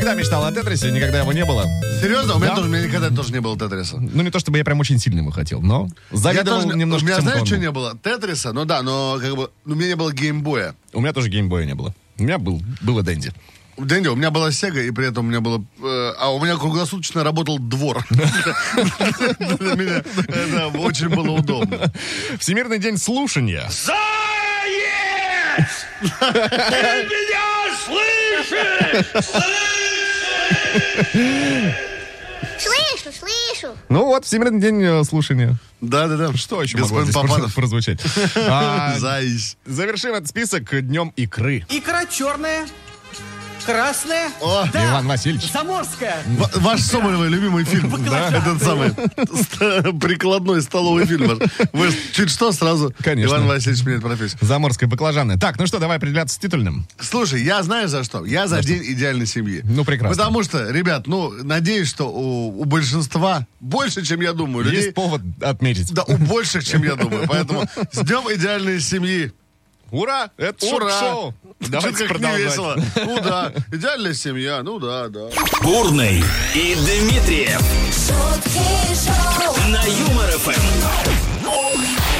Всегда 0.00 0.14
мечтал 0.14 0.42
о 0.46 0.50
Тетрисе, 0.50 0.90
никогда 0.92 1.18
его 1.18 1.30
не 1.34 1.44
было. 1.44 1.66
Серьезно? 2.00 2.36
У 2.36 2.38
меня 2.38 2.48
Да. 2.52 2.56
тоже, 2.56 2.68
у 2.68 2.72
меня 2.72 2.86
никогда 2.86 3.10
тоже 3.10 3.32
не 3.34 3.40
было 3.42 3.58
Тетриса. 3.58 3.98
Ну, 3.98 4.22
не 4.22 4.30
то 4.30 4.38
чтобы 4.38 4.56
я 4.56 4.64
прям 4.64 4.80
очень 4.80 4.98
сильно 4.98 5.18
его 5.20 5.30
хотел, 5.30 5.60
но 5.60 5.90
Я 6.10 6.16
завидовал 6.16 6.62
тоже- 6.62 6.74
немножко 6.78 7.04
у 7.04 7.08
меня, 7.08 7.20
знаешь, 7.20 7.46
что 7.46 7.58
не 7.58 7.70
был. 7.70 7.82
было? 7.82 7.98
Тетриса, 8.02 8.54
ну 8.54 8.64
да, 8.64 8.80
но 8.80 9.18
как 9.20 9.36
бы, 9.36 9.50
ну, 9.66 9.74
у 9.74 9.76
меня 9.76 9.88
не 9.88 9.96
было 9.96 10.10
геймбоя. 10.10 10.74
У 10.94 11.02
меня 11.02 11.12
тоже 11.12 11.28
геймбоя 11.28 11.66
не 11.66 11.74
было. 11.74 11.94
У 12.18 12.22
меня 12.22 12.38
был, 12.38 12.62
было 12.80 13.02
Дэнди. 13.02 13.30
Дэнди, 13.76 14.08
у 14.08 14.16
меня 14.16 14.30
была 14.30 14.50
Сега, 14.52 14.80
и 14.80 14.90
при 14.90 15.06
этом 15.06 15.26
у 15.26 15.28
меня 15.28 15.42
было... 15.42 15.62
э, 15.82 16.12
а 16.18 16.30
у 16.34 16.42
меня 16.42 16.56
круглосуточно 16.56 17.22
работал 17.22 17.58
двор. 17.58 18.02
Для 18.10 19.74
меня 19.74 20.02
это 20.28 20.68
очень 20.78 21.10
было 21.10 21.32
удобно. 21.32 21.92
Всемирный 22.38 22.78
день 22.78 22.96
слушания. 22.96 23.68
Слышу, 32.58 33.16
слышу. 33.18 33.74
Ну 33.88 34.04
вот, 34.06 34.24
Всемирный 34.24 34.60
день 34.60 34.82
э, 34.82 35.04
слушания. 35.04 35.56
Да-да-да. 35.80 36.32
Что 36.36 36.62
еще 36.62 36.78
могло 36.78 36.98
Господин 37.00 37.12
здесь 37.12 37.30
Попанов. 37.30 37.54
прозвучать? 37.54 38.00
А. 38.36 38.94
Завершим 39.66 40.14
этот 40.14 40.28
список 40.28 40.86
днем 40.86 41.12
икры. 41.16 41.64
Икра 41.68 42.04
черная, 42.06 42.66
красная, 43.64 44.30
О, 44.40 44.66
Иван 44.72 45.06
Васильевич. 45.06 45.50
заморская. 45.52 46.22
ва- 46.38 46.50
Ваш 46.56 46.80
Соболевый 46.82 47.28
любимый 47.28 47.64
фильм. 47.64 47.90
Да, 48.10 48.28
этот 48.30 48.62
самый 48.62 48.90
прикладной 50.00 50.62
столовый 50.62 51.06
фильм. 51.06 51.40
Вы 51.72 51.90
чуть 52.12 52.30
что 52.30 52.52
сразу 52.52 52.94
Конечно. 53.02 53.30
Иван 53.34 53.46
Васильевич 53.46 53.84
меняет 53.84 54.02
профессию. 54.02 54.38
Заморская 54.40 54.88
баклажаны. 54.88 55.38
Так, 55.38 55.58
ну 55.58 55.66
что, 55.66 55.78
давай 55.78 55.98
определяться 55.98 56.34
с 56.36 56.38
титульным. 56.38 56.86
Слушай, 56.98 57.42
я 57.42 57.62
знаю 57.62 57.88
за 57.88 58.04
что. 58.04 58.24
Я 58.24 58.46
за 58.46 58.62
день 58.62 58.82
идеальной 58.84 59.26
семьи. 59.26 59.60
Ну, 59.64 59.84
прекрасно. 59.84 60.16
Потому 60.16 60.42
что, 60.42 60.70
ребят, 60.70 61.06
ну, 61.06 61.30
надеюсь, 61.42 61.88
что 61.88 62.04
у, 62.10 62.60
у 62.60 62.64
большинства 62.64 63.46
больше, 63.60 64.02
чем 64.04 64.20
я 64.20 64.32
думаю, 64.32 64.64
людей. 64.64 64.82
Есть 64.82 64.94
повод 64.94 65.22
отметить. 65.40 65.92
Да, 65.92 66.04
у 66.04 66.16
больших, 66.16 66.64
чем 66.64 66.82
я 66.82 66.94
думаю. 66.94 67.26
Поэтому 67.28 67.64
с 67.92 67.98
днем 67.98 68.22
идеальной 68.34 68.80
семьи. 68.80 69.32
Ура! 69.90 70.30
Это 70.36 70.66
Ура! 70.66 71.00
шоу. 71.00 71.34
Давайте 71.60 72.06
продолжать. 72.06 72.40
весело. 72.40 72.76
Ну 72.96 73.20
да, 73.20 73.52
идеальная 73.72 74.14
семья, 74.14 74.62
ну 74.62 74.78
да, 74.78 75.08
да. 75.08 75.28
Бурный 75.62 76.22
и 76.54 76.74
Дмитриев 76.74 77.60
на 79.68 79.84
Юмор 79.84 80.30
ФМ. 80.30 81.20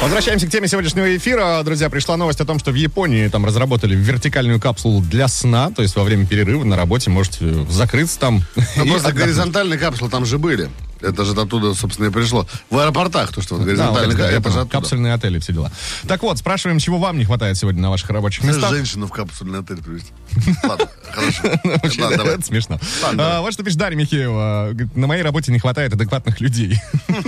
Возвращаемся 0.01 0.47
к 0.47 0.49
теме 0.49 0.67
сегодняшнего 0.67 1.15
эфира. 1.15 1.61
Друзья, 1.63 1.87
пришла 1.89 2.17
новость 2.17 2.41
о 2.41 2.45
том, 2.45 2.57
что 2.57 2.71
в 2.71 2.75
Японии 2.75 3.27
там 3.27 3.45
разработали 3.45 3.95
вертикальную 3.95 4.59
капсулу 4.59 4.99
для 5.01 5.27
сна. 5.27 5.69
То 5.69 5.83
есть 5.83 5.95
во 5.95 6.03
время 6.03 6.25
перерыва 6.25 6.63
на 6.63 6.75
работе 6.75 7.11
можете 7.11 7.65
закрыться 7.69 8.19
там. 8.19 8.41
Ну, 8.55 8.63
просто 8.63 9.09
отдохнуть. 9.09 9.15
горизонтальные 9.15 9.77
капсулы 9.77 10.09
там 10.09 10.25
же 10.25 10.39
были. 10.39 10.69
Это 11.01 11.25
же 11.25 11.33
оттуда, 11.33 11.73
собственно, 11.73 12.07
и 12.07 12.09
пришло. 12.09 12.45
В 12.69 12.77
аэропортах, 12.77 13.33
то, 13.33 13.41
что 13.41 13.55
вот 13.55 13.61
Да, 13.61 13.65
горизонтальные 13.65 14.17
вот 14.17 14.25
это, 14.25 14.49
да, 14.51 14.65
капсульные 14.65 15.13
отели, 15.13 15.39
все 15.39 15.53
дела. 15.53 15.71
Так 16.07 16.21
вот, 16.23 16.37
спрашиваем, 16.37 16.79
чего 16.79 16.97
вам 16.97 17.17
не 17.17 17.25
хватает 17.25 17.57
сегодня 17.57 17.81
на 17.81 17.89
ваших 17.89 18.09
рабочих 18.09 18.43
местах. 18.43 18.69
женщину 18.71 19.07
в 19.07 19.11
капсульный 19.11 19.59
отель 19.59 19.77
привезти. 19.81 20.11
Ладно, 20.63 20.87
хорошо. 21.11 21.43
Давай. 22.17 22.35
Это 22.35 22.45
смешно. 22.45 22.79
А. 23.17 23.41
Вот 23.41 23.53
что 23.53 23.63
пишет 23.63 23.79
Дарья 23.79 23.97
Михеева. 23.97 24.73
На 24.95 25.07
моей 25.07 25.23
работе 25.23 25.51
не 25.51 25.59
хватает 25.59 25.93
адекватных 25.93 26.39
людей. 26.39 26.79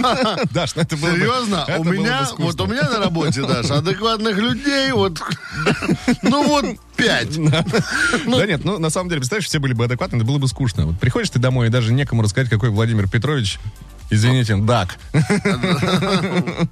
Даш, 0.51 0.75
ну 0.75 0.81
это 0.81 0.97
было 0.97 1.09
бы- 1.11 1.17
Серьезно? 1.17 1.65
У 1.77 1.83
меня, 1.83 2.27
вот 2.37 2.59
у 2.61 2.67
меня 2.67 2.89
на 2.89 2.99
работе, 2.99 3.41
Даш, 3.41 3.69
адекватных 3.71 4.37
людей, 4.37 4.91
вот, 4.91 5.19
ну 6.21 6.47
вот 6.47 6.65
пять. 7.03 7.37
Да 8.25 8.45
нет, 8.45 8.63
ну 8.65 8.79
на 8.79 8.89
самом 8.89 9.09
деле, 9.09 9.19
представляешь, 9.19 9.47
все 9.47 9.59
были 9.59 9.73
бы 9.73 9.85
адекватны, 9.85 10.17
это 10.17 10.25
было 10.25 10.37
бы 10.37 10.47
скучно. 10.47 10.85
Вот 10.87 10.99
приходишь 10.99 11.29
ты 11.29 11.39
домой 11.39 11.67
и 11.67 11.69
даже 11.69 11.93
некому 11.93 12.21
рассказать, 12.21 12.49
какой 12.49 12.69
Владимир 12.69 13.07
Петрович, 13.09 13.59
извините, 14.09 14.55
дак. 14.57 14.97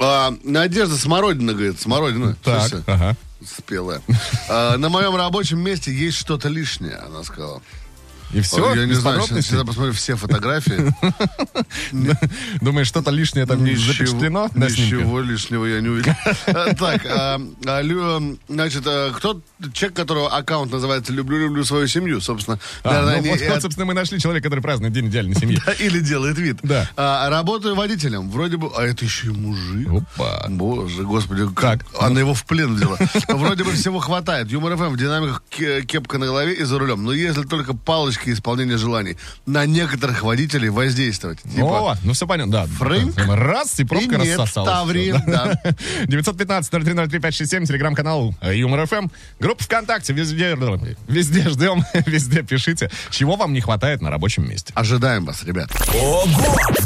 А, 0.00 0.34
Надежда 0.42 0.96
Смородина, 0.96 1.52
говорит, 1.52 1.80
Смородина, 1.80 2.36
Так, 2.42 2.68
слушай, 2.68 2.82
ага. 2.88 3.16
спелая. 3.46 4.02
А, 4.48 4.76
на 4.76 4.88
моем 4.88 5.14
рабочем 5.14 5.60
месте 5.60 5.94
есть 5.94 6.16
что-то 6.16 6.48
лишнее, 6.48 6.96
она 6.96 7.22
сказала. 7.22 7.62
И 8.34 8.40
все, 8.40 8.74
Я 8.74 8.86
не 8.86 8.94
знаю, 8.94 9.22
я 9.30 9.64
посмотрю 9.64 9.92
все 9.92 10.16
фотографии. 10.16 10.92
Думаешь, 12.60 12.88
что-то 12.88 13.10
лишнее 13.10 13.46
там 13.46 13.60
запечатлено 13.60 14.50
на 14.54 14.68
снимке? 14.68 14.96
Ничего 14.96 15.20
лишнего 15.20 15.64
я 15.66 15.80
не 15.80 15.88
увидел. 15.88 16.12
А, 16.46 16.74
Так, 16.74 17.06
а, 17.06 17.40
а, 17.66 18.22
значит, 18.48 18.82
кто 19.14 19.40
человек, 19.72 19.96
которого 19.96 20.28
аккаунт 20.36 20.72
называется 20.72 21.12
«Люблю-люблю 21.12 21.64
свою 21.64 21.86
семью», 21.86 22.20
собственно. 22.20 22.58
Ну 22.84 23.22
вот, 23.22 23.40
собственно, 23.62 23.86
мы 23.86 23.94
нашли 23.94 24.18
человека, 24.18 24.48
который 24.48 24.60
празднует 24.60 24.92
День 24.92 25.06
идеальной 25.08 25.34
семьи. 25.34 25.60
Или 25.78 26.00
делает 26.00 26.38
вид. 26.38 26.58
Да. 26.62 26.88
Работаю 27.28 27.74
водителем. 27.74 28.30
Вроде 28.30 28.56
бы... 28.56 28.70
А 28.76 28.82
это 28.82 29.04
еще 29.04 29.28
и 29.28 29.30
мужик. 29.30 29.88
Опа. 29.88 30.46
Боже, 30.48 31.02
господи, 31.04 31.46
как 31.54 31.84
она 32.00 32.20
его 32.20 32.34
в 32.34 32.44
плен 32.44 32.74
взяла. 32.74 32.98
Вроде 33.28 33.64
бы 33.64 33.72
всего 33.72 33.98
хватает. 34.00 34.50
Юмор 34.50 34.76
ФМ 34.76 34.92
в 34.94 34.96
динамиках 34.96 35.42
ке- 35.48 35.82
кепка 35.82 36.18
на 36.18 36.26
голове 36.26 36.54
и 36.54 36.64
за 36.64 36.78
рулем. 36.78 37.04
Но 37.04 37.12
если 37.12 37.42
только 37.42 37.74
палочки 37.74 38.23
исполнения 38.32 38.76
желаний. 38.76 39.16
На 39.46 39.66
некоторых 39.66 40.22
водителей 40.22 40.68
воздействовать. 40.68 41.40
Типа, 41.42 41.92
О, 41.92 41.96
ну 42.02 42.12
все 42.12 42.26
понятно, 42.26 42.52
да. 42.52 42.66
Фрэнк? 42.66 43.14
Раз, 43.28 43.78
и 43.80 43.84
пробка 43.84 44.16
И 44.16 44.18
нет, 44.18 44.38
рассосалась. 44.38 44.70
Таври, 44.70 45.12
Всё, 45.12 45.22
да. 45.26 45.60
915-0303-567, 46.06 47.66
телеграм-канал 47.66 48.34
Юмор 48.42 48.86
ФМ. 48.86 49.08
Группа 49.40 49.62
ВКонтакте, 49.64 50.12
везде, 50.12 50.56
везде 51.08 51.48
ждем, 51.48 51.84
везде 52.06 52.42
пишите, 52.42 52.90
чего 53.10 53.36
вам 53.36 53.52
не 53.52 53.60
хватает 53.60 54.00
на 54.02 54.10
рабочем 54.10 54.48
месте. 54.48 54.72
ожидаем 54.74 55.24
вас, 55.24 55.42
ребят. 55.44 55.70
Ого! 55.94 56.26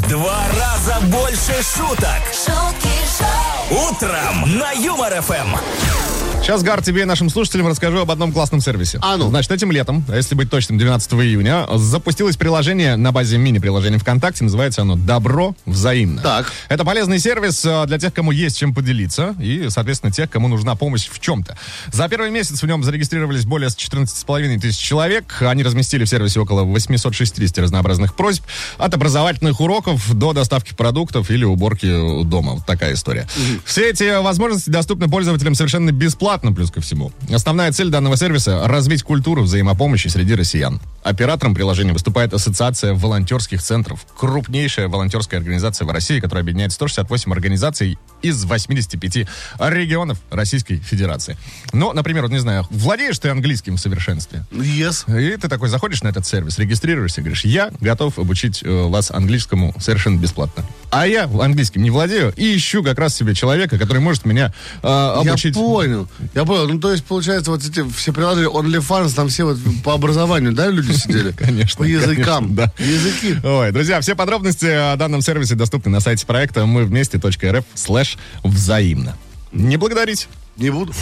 Два 0.09 0.45
раза 0.59 0.99
больше 1.07 1.53
шуток. 1.75 2.21
шутки 2.33 2.89
шоу, 3.17 3.89
Утром 3.89 4.57
на 4.57 4.71
Юмор 4.71 5.21
ФМ. 5.21 6.08
Сейчас, 6.41 6.63
Гар, 6.63 6.81
тебе 6.81 7.03
и 7.03 7.05
нашим 7.05 7.29
слушателям 7.29 7.67
расскажу 7.67 7.99
об 7.99 8.09
одном 8.09 8.31
классном 8.31 8.59
сервисе. 8.61 8.97
А 9.03 9.17
ну. 9.17 9.29
Значит, 9.29 9.51
этим 9.51 9.71
летом, 9.71 10.03
а 10.07 10.15
если 10.15 10.33
быть 10.33 10.49
точным, 10.49 10.79
12 10.79 11.13
июня, 11.13 11.67
запустилось 11.75 12.37
приложение 12.37 12.95
на 12.95 13.11
базе 13.11 13.37
мини-приложения 13.37 13.99
ВКонтакте. 13.99 14.45
Называется 14.45 14.81
оно 14.81 14.95
«Добро 14.95 15.53
взаимно». 15.65 16.23
Так. 16.23 16.51
Это 16.69 16.83
полезный 16.85 17.19
сервис 17.19 17.63
э, 17.65 17.85
для 17.85 17.99
тех, 17.99 18.13
кому 18.13 18.31
есть 18.31 18.57
чем 18.57 18.73
поделиться, 18.73 19.35
и, 19.39 19.67
соответственно, 19.69 20.11
тех, 20.11 20.29
кому 20.29 20.47
нужна 20.47 20.75
помощь 20.75 21.07
в 21.09 21.19
чем-то. 21.19 21.55
За 21.91 22.07
первый 22.07 22.31
месяц 22.31 22.63
в 22.63 22.65
нем 22.65 22.83
зарегистрировались 22.83 23.45
более 23.45 23.69
14,5 23.69 24.59
тысяч 24.59 24.79
человек. 24.79 25.41
Они 25.41 25.61
разместили 25.61 26.05
в 26.05 26.09
сервисе 26.09 26.39
около 26.39 26.63
860 26.63 27.59
разнообразных 27.59 28.15
просьб. 28.15 28.43
От 28.77 28.93
образовательных 28.93 29.59
уроков 29.59 30.15
до 30.15 30.33
доставки 30.33 30.73
продуктов 30.73 31.29
или 31.29 31.43
уборки 31.43 32.23
дома. 32.23 32.53
Вот 32.53 32.65
такая 32.65 32.93
история. 32.93 33.27
Все 33.65 33.89
эти 33.89 34.19
возможности 34.19 34.69
доступны 34.69 35.07
пользователям 35.09 35.53
совершенно 35.53 35.91
бесплатно, 35.91 36.28
плюс 36.37 36.71
ко 36.71 36.81
всему. 36.81 37.11
Основная 37.31 37.71
цель 37.71 37.89
данного 37.89 38.17
сервиса— 38.17 38.61
развить 38.67 39.03
культуру 39.03 39.43
взаимопомощи 39.43 40.07
среди 40.07 40.35
россиян. 40.35 40.79
Оператором 41.03 41.55
приложения 41.55 41.93
выступает 41.93 42.33
Ассоциация 42.33 42.93
волонтерских 42.93 43.63
центров. 43.63 44.05
Крупнейшая 44.17 44.89
волонтерская 44.89 45.39
организация 45.39 45.85
в 45.85 45.91
России, 45.91 46.19
которая 46.19 46.43
объединяет 46.43 46.71
168 46.71 47.31
организаций 47.31 47.97
из 48.21 48.43
85 48.43 49.27
регионов 49.59 50.19
Российской 50.29 50.77
Федерации. 50.77 51.37
Ну, 51.71 51.93
например, 51.93 52.23
вот 52.23 52.31
не 52.31 52.39
знаю, 52.39 52.67
владеешь 52.69 53.17
ты 53.17 53.29
английским 53.29 53.77
в 53.77 53.79
совершенстве? 53.79 54.43
Yes. 54.51 55.05
И 55.19 55.37
ты 55.37 55.47
такой 55.47 55.69
заходишь 55.69 56.03
на 56.03 56.09
этот 56.09 56.25
сервис, 56.25 56.59
регистрируешься, 56.59 57.21
говоришь, 57.21 57.45
я 57.45 57.71
готов 57.79 58.19
обучить 58.19 58.61
э, 58.63 58.69
вас 58.69 59.09
английскому 59.11 59.73
совершенно 59.79 60.19
бесплатно. 60.19 60.65
А 60.91 61.07
я 61.07 61.23
английским 61.23 61.81
не 61.81 61.91
владею 61.91 62.33
и 62.35 62.55
ищу 62.55 62.83
как 62.83 62.99
раз 62.99 63.15
себе 63.15 63.35
человека, 63.35 63.77
который 63.77 63.99
может 63.99 64.25
меня 64.25 64.53
э, 64.81 64.87
обучить. 64.87 65.55
Я 65.55 65.61
понял. 65.61 66.07
Я 66.33 66.45
понял. 66.45 66.67
Ну, 66.67 66.79
то 66.79 66.91
есть, 66.91 67.03
получается, 67.03 67.51
вот 67.51 67.63
эти 67.63 67.87
все 67.89 68.13
приложения 68.13 68.49
OnlyFans, 68.49 69.13
там 69.15 69.29
все 69.29 69.45
вот 69.45 69.57
по 69.83 69.93
образованию, 69.93 70.53
да, 70.53 70.67
люди 70.67 70.91
сидели? 70.91 71.31
Конечно. 71.37 71.77
По 71.77 71.83
языкам. 71.83 72.55
конечно, 72.55 72.73
да. 72.77 72.83
Языки. 72.83 73.37
Ой, 73.43 73.71
друзья, 73.71 74.01
все 74.01 74.15
подробности 74.15 74.65
о 74.65 74.95
данном 74.95 75.21
сервисе 75.21 75.55
доступны 75.55 75.91
на 75.91 75.99
сайте 75.99 76.25
проекта 76.25 76.65
мы 76.65 76.83
вместе.рф 76.83 77.65
слэш 77.73 78.17
взаимно. 78.43 79.17
Не 79.51 79.77
благодарить. 79.77 80.27
Не 80.59 80.69
буду. 80.71 80.93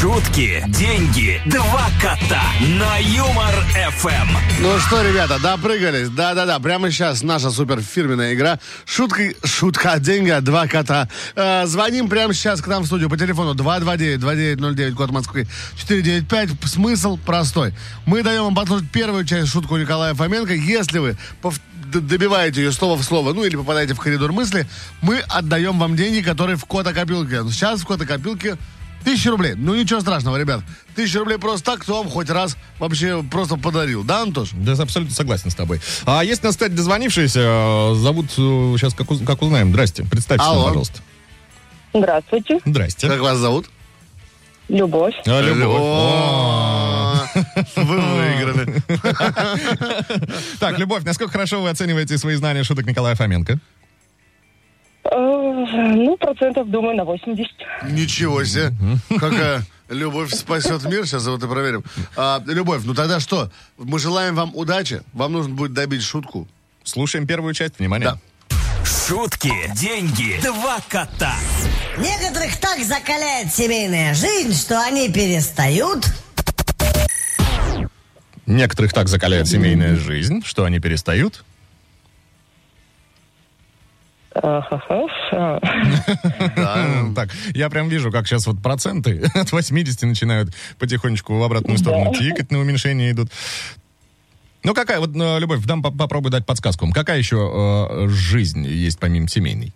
Шутки, 0.00 0.64
деньги, 0.66 1.40
два 1.46 1.88
кота 2.02 2.42
на 2.80 2.96
Юмор 2.98 3.54
ФМ. 3.98 4.36
Ну 4.62 4.78
что, 4.80 5.02
ребята, 5.02 5.38
допрыгались. 5.38 6.08
Да-да-да, 6.08 6.58
прямо 6.58 6.90
сейчас 6.90 7.22
наша 7.22 7.50
супер 7.52 7.80
фирменная 7.82 8.34
игра. 8.34 8.58
Шутка, 8.84 9.30
шутка, 9.44 10.00
деньги, 10.00 10.34
два 10.40 10.66
кота. 10.66 11.08
Э, 11.36 11.66
звоним 11.66 12.08
прямо 12.08 12.34
сейчас 12.34 12.60
к 12.60 12.66
нам 12.66 12.82
в 12.82 12.86
студию 12.86 13.08
по 13.08 13.16
телефону 13.16 13.54
229-2909, 13.54 14.92
код 14.94 15.10
Москвы 15.12 15.46
495. 15.76 16.50
Смысл 16.68 17.16
простой. 17.16 17.72
Мы 18.06 18.24
даем 18.24 18.42
вам 18.44 18.56
послушать 18.56 18.90
первую 18.90 19.24
часть 19.24 19.52
шутку 19.52 19.76
Николая 19.76 20.14
Фоменко. 20.14 20.52
Если 20.54 20.98
вы 20.98 21.16
пов- 21.42 21.60
д- 21.92 22.00
добиваете 22.00 22.62
ее 22.64 22.72
слово 22.72 22.96
в 23.00 23.04
слово, 23.04 23.34
ну 23.34 23.44
или 23.44 23.54
попадаете 23.54 23.94
в 23.94 24.00
коридор 24.00 24.32
мысли, 24.32 24.66
мы 25.00 25.18
отдаем 25.28 25.78
вам 25.78 25.94
деньги, 25.94 26.22
которые 26.22 26.56
в 26.56 26.64
кота-копилке. 26.64 27.42
Сейчас 27.50 27.82
в 27.82 27.86
кота-копилке 27.86 28.56
Тысяча 29.04 29.30
рублей. 29.30 29.54
Ну 29.56 29.74
ничего 29.74 30.00
страшного, 30.00 30.36
ребят. 30.36 30.60
Тысяча 30.94 31.20
рублей 31.20 31.38
просто 31.38 31.64
так, 31.72 31.80
кто 31.80 32.02
вам 32.02 32.10
хоть 32.10 32.28
раз 32.30 32.56
вообще 32.78 33.22
просто 33.30 33.56
подарил. 33.56 34.04
Да, 34.04 34.22
Антош? 34.22 34.50
Да, 34.52 34.72
абсолютно 34.72 35.14
согласен 35.14 35.50
с 35.50 35.54
тобой. 35.54 35.80
А 36.04 36.22
есть 36.22 36.42
на 36.42 36.50
кстати, 36.50 36.72
дозвонившиеся, 36.72 37.40
э, 37.40 37.94
зовут, 37.96 38.26
э, 38.36 38.76
сейчас 38.78 38.92
как, 38.94 39.10
уз- 39.10 39.24
как 39.24 39.40
узнаем. 39.42 39.70
Здрасте, 39.70 40.04
представьтесь 40.04 40.46
нам, 40.46 40.56
Алло. 40.56 40.66
пожалуйста. 40.66 41.00
Здравствуйте, 41.94 42.58
Здрасте. 42.64 43.08
Как 43.08 43.20
вас 43.20 43.38
зовут? 43.38 43.66
Любовь. 44.68 45.14
А, 45.26 45.40
Любовь. 45.40 45.80
О, 45.80 47.16
Вы 47.76 48.00
выиграли. 48.00 48.82
Так, 50.60 50.78
Любовь, 50.78 51.02
насколько 51.04 51.32
хорошо 51.32 51.60
вы 51.62 51.70
оцениваете 51.70 52.18
свои 52.18 52.36
знания 52.36 52.62
шуток 52.62 52.86
Николая 52.86 53.14
Фоменко? 53.16 53.58
Э, 55.10 55.16
Ну, 55.16 56.16
процентов, 56.16 56.70
думаю, 56.70 56.96
на 56.96 57.04
80. 57.04 57.50
Ничего 57.90 58.44
себе. 58.44 58.72
Какая 59.18 59.62
любовь 59.88 60.32
спасет 60.32 60.84
мир. 60.84 61.06
Сейчас 61.06 61.26
вот 61.26 61.42
и 61.42 61.48
проверим. 61.48 61.84
А, 62.16 62.42
любовь, 62.46 62.82
ну 62.84 62.94
тогда 62.94 63.20
что? 63.20 63.50
Мы 63.76 63.98
желаем 63.98 64.34
вам 64.34 64.54
удачи. 64.54 65.02
Вам 65.12 65.32
нужно 65.32 65.54
будет 65.54 65.72
добить 65.72 66.02
шутку. 66.02 66.46
Слушаем 66.84 67.26
первую 67.26 67.54
часть, 67.54 67.78
внимание. 67.78 68.10
Да. 68.12 68.18
Шутки, 68.84 69.52
деньги, 69.74 70.40
два 70.42 70.78
кота. 70.88 71.34
Некоторых 71.98 72.56
так 72.58 72.78
закаляет 72.78 73.52
семейная 73.52 74.14
жизнь, 74.14 74.54
что 74.54 74.80
они 74.80 75.08
перестают 75.08 76.06
Некоторых 78.46 78.92
так 78.92 79.06
закаляет 79.08 79.46
семейная 79.46 79.94
жизнь, 79.94 80.42
что 80.44 80.64
они 80.64 80.80
перестают. 80.80 81.44
Так, 87.14 87.30
я 87.54 87.68
прям 87.68 87.88
вижу, 87.88 88.12
как 88.12 88.26
сейчас 88.26 88.46
вот 88.46 88.62
проценты 88.62 89.22
от 89.34 89.50
80 89.52 90.02
начинают 90.02 90.54
потихонечку 90.78 91.36
в 91.36 91.42
обратную 91.42 91.78
сторону 91.78 92.14
тикать, 92.14 92.50
на 92.50 92.58
уменьшение 92.60 93.10
идут. 93.12 93.30
Ну, 94.62 94.74
какая, 94.74 95.00
вот, 95.00 95.16
э, 95.16 95.38
Любовь, 95.40 95.64
дам 95.64 95.82
по- 95.82 95.90
попробуй 95.90 96.30
дать 96.30 96.44
подсказку. 96.46 96.88
Какая 96.92 97.18
еще 97.18 97.36
э, 97.38 98.08
жизнь 98.08 98.66
есть 98.66 98.98
помимо 99.00 99.26
семейной? 99.26 99.72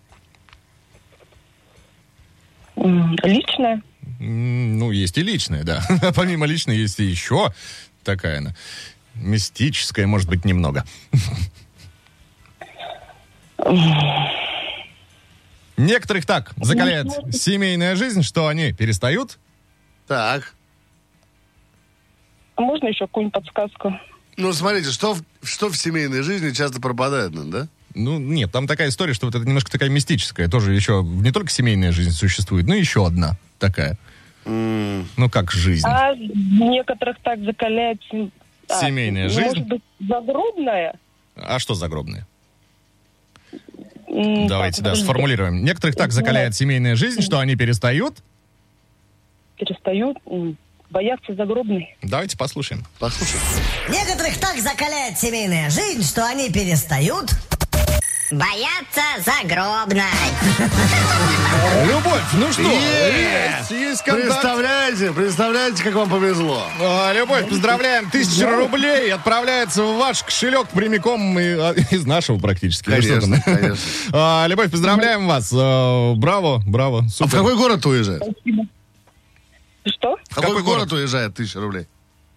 М, 4.19 4.77
Ну, 4.79 4.91
есть 4.91 5.17
и 5.17 5.21
личная, 5.23 5.63
да. 5.63 5.81
Помимо 6.15 6.45
личной 6.45 6.77
есть 6.77 6.99
и 6.99 7.03
еще 7.05 7.51
такая 8.03 8.37
она. 8.37 8.53
Мистическая, 9.15 10.05
может 10.07 10.29
быть, 10.29 10.45
немного. 10.45 10.85
Некоторых 15.77 16.25
так 16.25 16.53
закаляет 16.57 17.07
семейная 17.35 17.95
жизнь, 17.95 18.23
что 18.23 18.47
они 18.47 18.71
перестают. 18.73 19.37
Так. 20.07 20.53
А 22.55 22.61
можно 22.61 22.87
еще 22.87 23.05
какую-нибудь 23.07 23.33
подсказку? 23.33 23.99
Ну, 24.37 24.53
смотрите, 24.53 24.91
что 24.91 25.13
в, 25.13 25.21
что 25.43 25.69
в 25.69 25.77
семейной 25.77 26.21
жизни 26.21 26.51
часто 26.51 26.79
пропадает, 26.81 27.33
ну, 27.33 27.49
да? 27.49 27.67
Ну, 27.93 28.19
нет, 28.19 28.51
там 28.51 28.67
такая 28.67 28.89
история, 28.89 29.13
что 29.13 29.25
вот 29.25 29.35
это 29.35 29.45
немножко 29.45 29.71
такая 29.71 29.89
мистическая. 29.89 30.47
Тоже 30.49 30.73
еще 30.73 31.01
не 31.03 31.31
только 31.31 31.49
семейная 31.49 31.91
жизнь 31.91 32.11
существует, 32.11 32.67
но 32.67 32.75
еще 32.75 33.05
одна 33.05 33.37
такая. 33.59 33.97
Ну, 34.45 35.29
как 35.31 35.51
жизнь. 35.51 35.85
А 35.87 36.13
некоторых 36.15 37.17
так 37.23 37.39
закаляет... 37.43 37.99
а, 38.69 38.79
Семейная 38.81 39.23
Может 39.23 39.53
жизнь? 39.53 39.67
быть, 39.67 39.81
загробная? 39.99 40.99
А 41.35 41.57
что 41.59 41.73
загробные? 41.73 42.27
Давайте, 44.47 44.81
так, 44.81 44.93
да, 44.93 44.95
сформулируем. 44.95 45.63
Некоторых 45.63 45.95
так 45.95 46.11
закаляет 46.11 46.55
семейная 46.55 46.95
жизнь, 46.95 47.21
что 47.21 47.39
они 47.39 47.55
перестают. 47.55 48.17
Перестают 49.57 50.17
бояться 50.89 51.33
загробной. 51.35 51.97
Давайте 52.01 52.37
послушаем. 52.37 52.85
Послушай. 52.99 53.39
Некоторых 53.89 54.39
так 54.39 54.57
закаляет 54.59 55.17
семейная 55.17 55.69
жизнь, 55.69 56.03
что 56.03 56.25
они 56.25 56.49
перестают 56.49 57.31
Бояться 58.31 59.01
загробной. 59.23 60.01
Любовь, 61.87 62.23
ну 62.33 62.51
что? 62.51 62.63
Есть, 62.63 63.69
есть 63.71 64.01
контакт. 64.03 64.27
Представляете, 64.29 65.11
представляете, 65.11 65.83
как 65.83 65.93
вам 65.93 66.09
повезло. 66.09 66.63
А, 66.81 67.13
Любовь, 67.13 67.47
поздравляем. 67.47 68.09
Тысяча 68.09 68.49
рублей 68.49 69.13
отправляется 69.13 69.83
в 69.83 69.97
ваш 69.97 70.23
кошелек 70.23 70.67
прямиком 70.69 71.37
а, 71.37 71.73
из 71.91 72.05
нашего 72.07 72.39
практически. 72.39 72.85
Конечно, 72.89 73.39
конечно. 73.41 73.77
А, 74.11 74.47
Любовь, 74.47 74.71
поздравляем 74.71 75.27
вас. 75.27 75.51
Браво, 75.51 76.63
браво. 76.65 76.99
А 76.99 77.03
в 77.03 77.09
Супер. 77.09 77.31
какой 77.37 77.55
город 77.55 77.85
уезжает? 77.85 78.23
Что? 79.85 80.15
В 80.29 80.35
какой, 80.35 80.49
Какой 80.49 80.63
город 80.63 80.87
город? 80.89 80.93
уезжает 80.93 81.35
тысяча 81.35 81.59
рублей? 81.59 81.87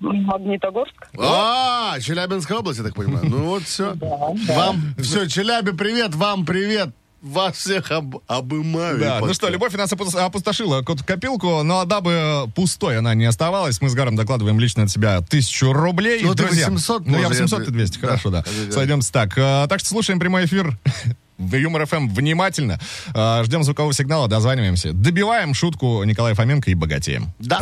Магнитогорск? 0.01 0.95
А, 1.19 1.99
Челябинская 2.01 2.59
область, 2.59 2.79
я 2.79 2.85
так 2.85 2.95
понимаю. 2.95 3.25
Ну 3.27 3.45
вот 3.47 3.65
все. 3.65 3.95
Вам 4.01 4.95
все, 4.99 5.27
Челябе, 5.29 5.73
привет, 5.73 6.15
вам 6.15 6.45
привет. 6.47 6.91
Вас 7.21 7.57
всех 7.57 7.91
об, 7.91 8.19
обымаю. 8.29 9.01
Да, 9.01 9.19
ну 9.21 9.35
что, 9.35 9.49
Любовь 9.49 9.73
нас 9.75 9.93
опус- 9.93 10.15
опустошила 10.15 10.83
копилку, 10.83 11.65
но 11.65 11.85
дабы 11.85 12.45
пустой 12.55 12.97
она 12.99 13.13
не 13.15 13.25
оставалась, 13.25 13.81
мы 13.81 13.89
с 13.91 13.95
Гаром 13.95 14.15
докладываем 14.15 14.61
лично 14.61 14.85
от 14.85 14.91
себя 14.91 15.21
тысячу 15.21 15.73
рублей. 15.73 16.21
Ну, 16.23 16.37
ты 16.37 16.45
Друзья, 16.45 16.67
800 16.67 17.07
Ну, 17.07 17.13
я 17.19 17.27
можно, 17.27 17.29
800, 17.43 17.59
я- 17.59 17.65
ты 17.65 17.71
200, 17.73 17.99
да, 17.99 18.07
хорошо, 18.07 18.31
да. 18.31 18.45
Сойдемся 18.71 19.13
так. 19.13 19.33
А, 19.37 19.67
Так 19.67 19.81
что 19.81 19.89
слушаем 19.89 20.21
прямой 20.21 20.45
эфир 20.45 20.79
в 21.39 21.55
Юмор 21.57 21.87
ФМ 21.87 22.09
внимательно. 22.09 22.79
А, 23.15 23.43
Ждем 23.43 23.65
звукового 23.65 23.93
сигнала, 23.93 24.29
дозваниваемся. 24.29 24.93
Добиваем 24.93 25.55
шутку 25.55 26.05
Николая 26.05 26.37
Фоменко 26.37 26.71
и 26.71 26.75
богатеем. 26.75 27.33
Да. 27.41 27.61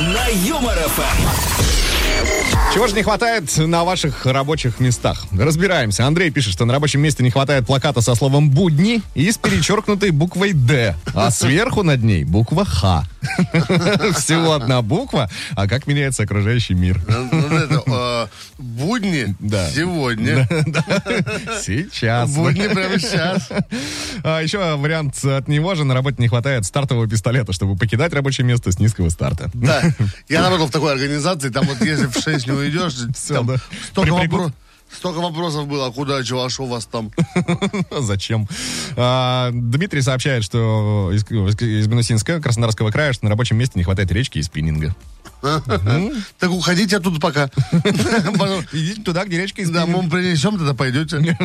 На 0.00 0.28
Юмор 0.28 0.78
ФМ. 0.78 1.67
Чего 2.72 2.86
же 2.86 2.94
не 2.94 3.02
хватает 3.02 3.56
на 3.56 3.82
ваших 3.84 4.26
рабочих 4.26 4.78
местах? 4.78 5.24
Разбираемся. 5.32 6.06
Андрей 6.06 6.30
пишет, 6.30 6.52
что 6.52 6.66
на 6.66 6.72
рабочем 6.74 7.00
месте 7.00 7.22
не 7.22 7.30
хватает 7.30 7.66
плаката 7.66 8.02
со 8.02 8.14
словом 8.14 8.50
«будни» 8.50 9.00
и 9.14 9.32
с 9.32 9.38
перечеркнутой 9.38 10.10
буквой 10.10 10.52
«Д», 10.52 10.94
а 11.14 11.30
сверху 11.30 11.82
над 11.82 12.02
ней 12.02 12.24
буква 12.24 12.64
«Х». 12.66 13.04
Всего 14.16 14.52
одна 14.52 14.82
буква, 14.82 15.30
а 15.56 15.66
как 15.66 15.86
меняется 15.86 16.22
окружающий 16.22 16.74
мир? 16.74 17.00
Ну, 17.08 17.82
э, 17.86 18.26
будни 18.58 19.34
сегодня. 19.74 20.48
Сейчас. 21.62 22.30
Будни 22.30 22.68
прямо 22.68 22.98
сейчас. 22.98 23.48
А 24.22 24.40
еще 24.40 24.76
вариант 24.76 25.24
от 25.24 25.48
него 25.48 25.74
же 25.74 25.84
на 25.84 25.94
работе 25.94 26.16
не 26.18 26.28
хватает 26.28 26.64
стартового 26.64 27.08
пистолета, 27.08 27.52
чтобы 27.52 27.76
покидать 27.76 28.12
рабочее 28.12 28.46
место 28.46 28.70
с 28.70 28.78
низкого 28.78 29.08
старта. 29.08 29.50
Да. 29.54 29.82
Я 30.28 30.42
работал 30.42 30.66
в 30.68 30.70
такой 30.70 30.92
организации, 30.92 31.48
там 31.48 31.66
вот 31.66 31.80
если 31.80 32.06
в 32.06 32.18
6 32.18 32.46
уйдешь, 32.58 32.94
Всё, 33.16 33.34
там 33.34 33.46
да. 33.46 33.56
столько, 33.90 34.14
Припрягут. 34.14 34.50
вопро- 34.50 34.52
столько 34.90 35.18
вопросов 35.18 35.66
было, 35.66 35.86
а 35.86 35.90
куда, 35.90 36.18
у 36.20 36.66
вас 36.66 36.86
там? 36.86 37.10
Зачем? 37.98 38.48
А, 38.96 39.50
Дмитрий 39.52 40.02
сообщает, 40.02 40.44
что 40.44 41.10
из, 41.12 41.24
из 41.24 41.86
Минусинска, 41.86 42.40
Краснодарского 42.40 42.90
края, 42.90 43.12
что 43.12 43.24
на 43.24 43.30
рабочем 43.30 43.56
месте 43.56 43.74
не 43.78 43.84
хватает 43.84 44.10
речки 44.12 44.38
и 44.38 44.42
спиннинга. 44.42 44.94
Так 45.40 46.50
уходите 46.50 46.96
оттуда 46.96 47.20
пока. 47.20 47.48
Идите 48.72 49.02
туда, 49.02 49.24
где 49.24 49.40
речка 49.40 49.62
и 49.62 49.66
Да, 49.66 49.86
мы 49.86 50.08
принесем, 50.10 50.56
тогда 50.58 50.74
пойдете. 50.74 51.38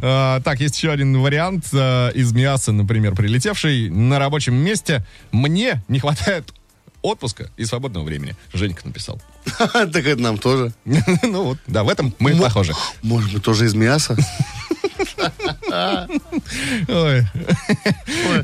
А, 0.00 0.40
так, 0.40 0.60
есть 0.60 0.76
еще 0.76 0.90
один 0.90 1.18
вариант 1.20 1.66
а, 1.74 2.08
из 2.10 2.32
Миаса, 2.32 2.72
например, 2.72 3.14
прилетевший 3.14 3.90
на 3.90 4.18
рабочем 4.18 4.54
месте. 4.54 5.04
Мне 5.30 5.82
не 5.88 5.98
хватает 5.98 6.54
отпуска 7.02 7.50
и 7.58 7.64
свободного 7.66 8.04
времени. 8.04 8.34
Женька 8.54 8.86
написал. 8.86 9.20
Так 9.58 10.06
это 10.06 10.20
нам 10.20 10.38
тоже. 10.38 10.72
Ну 11.22 11.44
вот, 11.44 11.58
да, 11.66 11.84
в 11.84 11.88
этом 11.88 12.14
мы 12.18 12.36
похожи. 12.36 12.72
Может 13.02 13.32
быть, 13.32 13.42
тоже 13.42 13.66
из 13.66 13.74
мяса? 13.74 14.16
Ой. 16.88 17.26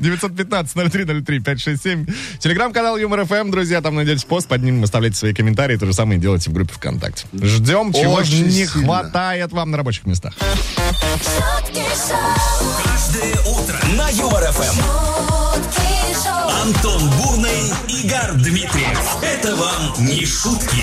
915-0303-567. 0.01 2.13
Телеграм-канал 2.39 2.97
Юмор 2.97 3.25
ФМ, 3.25 3.51
друзья, 3.51 3.81
там 3.81 3.97
найдете 3.97 4.27
пост, 4.27 4.49
под 4.49 4.63
ним 4.63 4.83
оставляйте 4.83 5.17
свои 5.17 5.35
комментарии, 5.35 5.77
то 5.77 5.87
же 5.87 5.93
самое 5.93 6.21
делайте 6.21 6.51
в 6.51 6.53
группе 6.53 6.73
ВКонтакте. 6.75 7.27
Ждем, 7.33 7.93
чего 7.93 8.23
же 8.23 8.43
не 8.43 8.67
сильно. 8.67 8.87
хватает 8.87 9.53
вам 9.53 9.71
на 9.71 9.77
рабочих 9.77 10.07
местах. 10.07 10.35
Каждое 12.85 13.35
утро 13.43 13.79
на 13.97 14.09
Юмор 14.11 14.45
ФМ. 14.53 14.96
Антон 16.67 17.01
Бурный, 17.11 17.71
Игорь 17.87 18.43
Дмитриев. 18.43 19.19
Это 19.23 19.55
вам 19.55 20.05
не 20.05 20.27
шутки. 20.27 20.83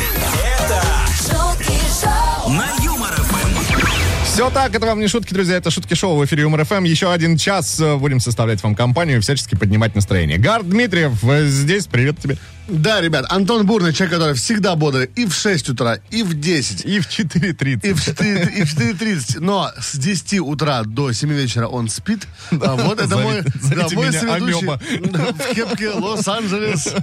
Это 0.64 0.82
шутки 1.14 1.78
шоу, 2.02 2.54
на 2.54 2.66
Юмор 2.82 3.12
ФМ. 3.12 4.24
Все 4.24 4.50
так, 4.50 4.74
это 4.74 4.86
вам 4.86 5.02
не 5.02 5.10
шутки, 5.10 5.34
друзья, 5.34 5.58
это 5.58 5.72
шутки 5.72 5.94
шоу 5.94 6.16
в 6.16 6.24
эфире 6.24 6.44
Юмор 6.44 6.64
ФМ. 6.64 6.86
Еще 6.86 7.12
один 7.12 7.36
час 7.36 7.82
э, 7.82 7.98
будем 7.98 8.22
составлять 8.22 8.64
вам 8.64 8.76
компанию 8.76 9.18
и 9.18 9.20
всячески 9.20 9.56
поднимать 9.56 9.94
настроение. 9.94 10.38
Игорь 10.38 10.64
Дмитриев 10.64 11.22
э, 11.22 11.48
здесь, 11.48 11.88
привет 11.88 12.18
тебе. 12.18 12.38
Да, 12.68 13.02
ребят, 13.02 13.26
Антон 13.30 13.66
Бурный, 13.66 13.92
человек, 13.94 14.14
который 14.16 14.36
всегда 14.36 14.76
бодрый 14.76 15.10
и 15.16 15.26
в 15.26 15.34
6 15.34 15.70
утра, 15.70 15.98
и 16.12 16.24
в 16.24 16.40
10, 16.40 16.86
И 16.86 17.00
в 17.02 17.08
4.30. 17.10 17.80
и 17.90 17.94
в 17.94 18.02
4, 18.02 18.52
и 18.56 18.64
в 18.64 18.78
4.30, 18.78 19.40
но 19.42 19.70
с 19.80 19.98
10 19.98 20.40
утра 20.40 20.84
до 20.84 21.12
7 21.12 21.30
вечера 21.34 21.68
он 21.68 21.90
спит. 21.90 22.26
А 22.52 22.76
вот 22.76 23.00
это 23.02 23.16
Зови- 23.16 23.24
мой, 23.24 23.42
да, 23.76 23.88
мой 23.94 24.08
Амеба. 24.10 24.80
в 24.80 25.54
кепке 25.56 25.90
Лос-Анджелес 25.90 26.94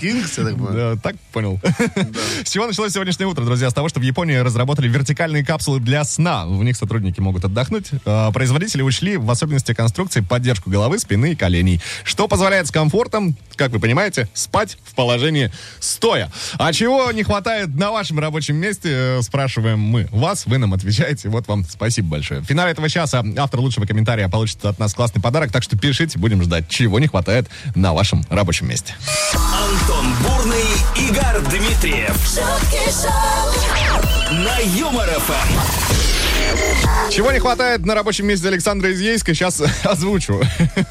Кингс, 0.00 0.38
я 0.38 0.44
так 0.44 0.54
понимаю. 0.54 0.96
Да, 0.96 1.00
так 1.00 1.16
понял. 1.32 1.60
С 2.44 2.50
чего 2.50 2.66
началось 2.66 2.92
сегодняшнее 2.92 3.28
утро, 3.28 3.44
друзья? 3.44 3.70
С 3.70 3.74
того, 3.74 3.88
что 3.88 4.00
в 4.00 4.02
Японии 4.02 4.34
разработали 4.36 4.88
вертикальные 4.88 5.44
капсулы 5.44 5.78
для 5.78 6.02
сна. 6.02 6.46
В 6.46 6.64
них 6.64 6.76
сотрудники 6.76 7.20
могут 7.20 7.44
отдохнуть. 7.44 7.90
А, 8.04 8.32
Производители 8.32 8.82
учли 8.82 9.16
в 9.16 9.30
особенности 9.30 9.72
конструкции 9.72 10.20
поддержку 10.20 10.68
головы, 10.68 10.98
спины 10.98 11.32
и 11.32 11.36
коленей, 11.36 11.80
что 12.02 12.26
позволяет 12.26 12.66
с 12.66 12.70
комфортом, 12.72 13.36
как 13.54 13.70
вы 13.70 13.78
понимаете, 13.78 14.28
спать 14.34 14.78
в 14.84 14.94
положении 14.94 15.50
стоя. 15.78 16.30
А 16.58 16.72
чего 16.72 17.10
не 17.12 17.22
хватает 17.22 17.68
на 17.74 17.90
вашем 17.90 18.18
рабочем 18.18 18.56
месте, 18.56 18.88
э, 18.92 19.22
спрашиваем 19.22 19.78
мы 19.78 20.08
вас, 20.10 20.46
вы 20.46 20.58
нам 20.58 20.74
отвечаете. 20.74 21.28
Вот 21.28 21.46
вам 21.48 21.64
спасибо 21.68 22.08
большое. 22.08 22.40
В 22.40 22.44
финале 22.44 22.72
этого 22.72 22.88
часа 22.88 23.24
автор 23.36 23.60
лучшего 23.60 23.86
комментария 23.86 24.28
получит 24.28 24.64
от 24.64 24.78
нас 24.78 24.94
классный 24.94 25.22
подарок, 25.22 25.52
так 25.52 25.62
что 25.62 25.78
пишите, 25.78 26.18
будем 26.18 26.42
ждать, 26.42 26.68
чего 26.68 26.98
не 26.98 27.06
хватает 27.06 27.48
на 27.74 27.92
вашем 27.92 28.24
рабочем 28.28 28.68
месте. 28.68 28.94
Антон 29.34 30.14
Бурный, 30.22 30.64
Игорь 30.96 31.40
Дмитриев. 31.50 32.16
На 34.30 34.58
Юмор 34.58 35.08
ФМ. 35.08 35.99
Чего 37.10 37.32
не 37.32 37.40
хватает 37.40 37.84
на 37.84 37.94
рабочем 37.96 38.26
месте 38.26 38.46
Александра 38.46 38.88
из 38.90 39.00
Ейска, 39.00 39.34
сейчас 39.34 39.60
озвучу. 39.84 40.40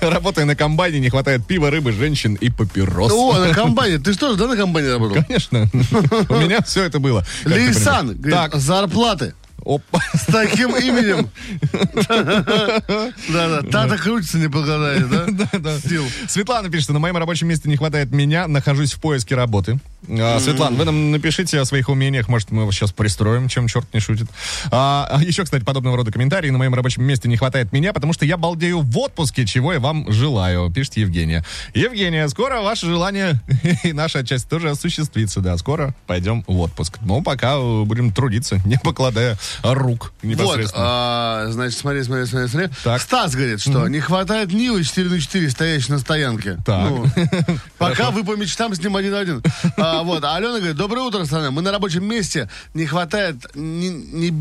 Работая 0.01 0.43
на 0.43 0.53
комбайне, 0.53 0.99
не 0.99 1.09
хватает 1.09 1.47
пива, 1.47 1.69
рыбы, 1.71 1.93
женщин 1.93 2.35
и 2.35 2.49
папирос. 2.49 3.13
О, 3.13 3.37
на 3.37 3.53
комбайне. 3.53 3.99
Ты 3.99 4.13
что 4.13 4.31
же, 4.31 4.35
да, 4.35 4.47
на 4.47 4.57
комбайне 4.57 4.91
работал? 4.91 5.23
Конечно. 5.25 5.69
У 6.29 6.35
меня 6.35 6.61
все 6.61 6.83
это 6.83 6.99
было. 6.99 7.25
Лейсан, 7.45 8.19
зарплаты. 8.53 9.33
Опа. 9.65 9.99
С 10.13 10.25
таким 10.25 10.75
именем. 10.75 11.29
Да-да, 13.29 13.61
Тата 13.69 13.97
крутится, 13.97 14.37
не 14.37 14.49
погадает, 14.49 15.09
да? 15.09 15.25
Да. 15.59 15.79
Стил. 15.79 16.05
Светлана 16.27 16.69
пишет, 16.69 16.89
на 16.89 16.99
моем 16.99 17.17
рабочем 17.17 17.47
месте 17.47 17.69
не 17.69 17.77
хватает 17.77 18.11
меня, 18.11 18.47
нахожусь 18.47 18.93
в 18.93 18.99
поиске 18.99 19.35
работы. 19.35 19.79
А, 20.07 20.39
Светлана, 20.39 20.75
вы 20.75 20.85
нам 20.85 21.11
напишите 21.11 21.59
о 21.59 21.65
своих 21.65 21.89
умениях, 21.89 22.27
может, 22.27 22.51
мы 22.51 22.65
вас 22.65 22.75
сейчас 22.75 22.91
пристроим, 22.91 23.47
чем 23.47 23.67
черт 23.67 23.93
не 23.93 23.99
шутит. 23.99 24.27
А, 24.71 25.07
а 25.11 25.21
еще, 25.21 25.43
кстати, 25.43 25.63
подобного 25.63 25.97
рода 25.97 26.11
комментарии. 26.11 26.49
На 26.49 26.57
моем 26.57 26.73
рабочем 26.73 27.03
месте 27.03 27.27
не 27.27 27.37
хватает 27.37 27.71
меня, 27.71 27.93
потому 27.93 28.13
что 28.13 28.25
я 28.25 28.37
балдею 28.37 28.81
в 28.81 28.97
отпуске, 28.97 29.45
чего 29.45 29.73
я 29.73 29.79
вам 29.79 30.11
желаю, 30.11 30.71
пишет 30.71 30.97
Евгения. 30.97 31.45
Евгения, 31.73 32.27
скоро 32.29 32.61
ваше 32.61 32.85
желание 32.87 33.41
и 33.83 33.93
наша 33.93 34.25
часть 34.25 34.49
тоже 34.49 34.69
осуществится, 34.69 35.41
да, 35.41 35.57
скоро 35.57 35.93
пойдем 36.07 36.43
в 36.47 36.59
отпуск. 36.59 36.97
Но 37.01 37.21
пока 37.21 37.55
э, 37.55 37.83
будем 37.83 38.11
трудиться, 38.11 38.59
не 38.65 38.77
покладая 38.77 39.37
рук 39.63 40.13
Вот, 40.23 40.59
а, 40.73 41.47
значит, 41.49 41.77
смотри, 41.77 42.03
смотри, 42.03 42.25
смотри, 42.25 42.47
смотри. 42.47 42.69
Так. 42.83 43.01
Стас 43.01 43.35
говорит, 43.35 43.61
что 43.61 43.87
не 43.87 43.99
хватает 43.99 44.51
Нивы 44.51 44.83
4 44.83 45.09
на 45.09 45.19
4, 45.19 45.49
стоящей 45.49 45.91
на 45.91 45.99
стоянке. 45.99 46.57
Так. 46.65 46.89
Ну, 46.89 47.05
пока 47.77 48.11
вы 48.11 48.23
по 48.23 48.35
мечтам 48.35 48.73
с 48.73 48.79
ним 48.81 48.95
один 48.95 49.11
на 49.11 49.19
один. 49.19 49.43
А, 49.77 50.03
вот, 50.03 50.23
а 50.23 50.35
Алена 50.35 50.57
говорит, 50.57 50.75
доброе 50.75 51.01
утро, 51.01 51.23
страна. 51.25 51.51
Мы 51.51 51.61
на 51.61 51.71
рабочем 51.71 52.05
месте. 52.05 52.49
Не 52.73 52.85
хватает 52.85 53.55
не, 53.55 53.89
не 53.89 54.31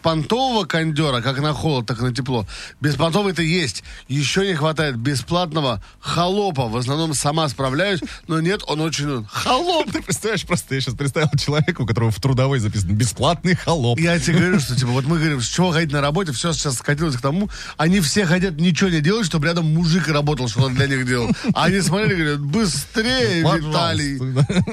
беспонтового 0.00 0.64
кондера, 0.64 1.20
как 1.20 1.40
на 1.40 1.52
холод, 1.52 1.86
так 1.86 2.00
и 2.00 2.02
на 2.02 2.14
тепло. 2.14 2.46
Беспонтовый 2.80 3.32
это 3.32 3.42
есть. 3.42 3.84
Еще 4.08 4.46
не 4.46 4.54
хватает 4.54 4.96
бесплатного 4.96 5.82
холопа. 6.00 6.68
В 6.68 6.76
основном 6.76 7.14
сама 7.14 7.48
справляюсь, 7.48 8.00
но 8.26 8.40
нет, 8.40 8.62
он 8.66 8.80
очень. 8.80 9.26
Холоп! 9.30 9.90
Ты 9.92 10.02
представляешь, 10.02 10.46
просто 10.46 10.74
я 10.74 10.80
сейчас 10.80 10.94
представил 10.94 11.30
человека, 11.38 11.82
у 11.82 11.86
которого 11.86 12.10
в 12.10 12.20
трудовой 12.20 12.60
записано 12.60 12.92
бесплатный 12.92 13.54
холоп. 13.54 13.98
Я 14.00 14.18
тебе 14.18 14.38
говорю, 14.38 14.60
что 14.60 14.74
типа 14.74 14.90
вот 14.90 15.04
мы 15.04 15.18
говорим, 15.18 15.40
с 15.40 15.48
чего 15.48 15.70
ходить 15.70 15.92
на 15.92 16.00
работе, 16.00 16.32
все 16.32 16.52
сейчас 16.52 16.76
скатилось 16.76 17.16
к 17.16 17.20
тому, 17.20 17.50
они 17.76 18.00
все 18.00 18.24
хотят 18.24 18.54
ничего 18.54 18.88
не 18.88 19.00
делать, 19.00 19.26
чтобы 19.26 19.46
рядом 19.46 19.72
мужик 19.74 20.08
работал, 20.08 20.48
что 20.48 20.62
он 20.62 20.74
для 20.74 20.86
них 20.86 21.06
делал. 21.06 21.30
А 21.54 21.64
они 21.64 21.80
смотрели 21.80 22.14
и 22.14 22.16
говорят, 22.16 22.40
быстрее, 22.40 23.40
Виталий. 23.40 24.18
Пожалуйста. 24.18 24.64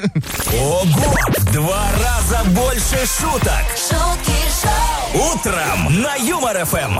Ого! 0.61 1.15
В 1.37 1.53
два 1.53 1.89
раза 2.01 2.43
больше 2.51 3.05
шуток. 3.19 3.63
шутки 3.75 4.37
шоу, 4.61 4.96
Утром 5.13 6.01
на 6.01 6.15
Юмор 6.15 6.65
ФМ. 6.65 6.99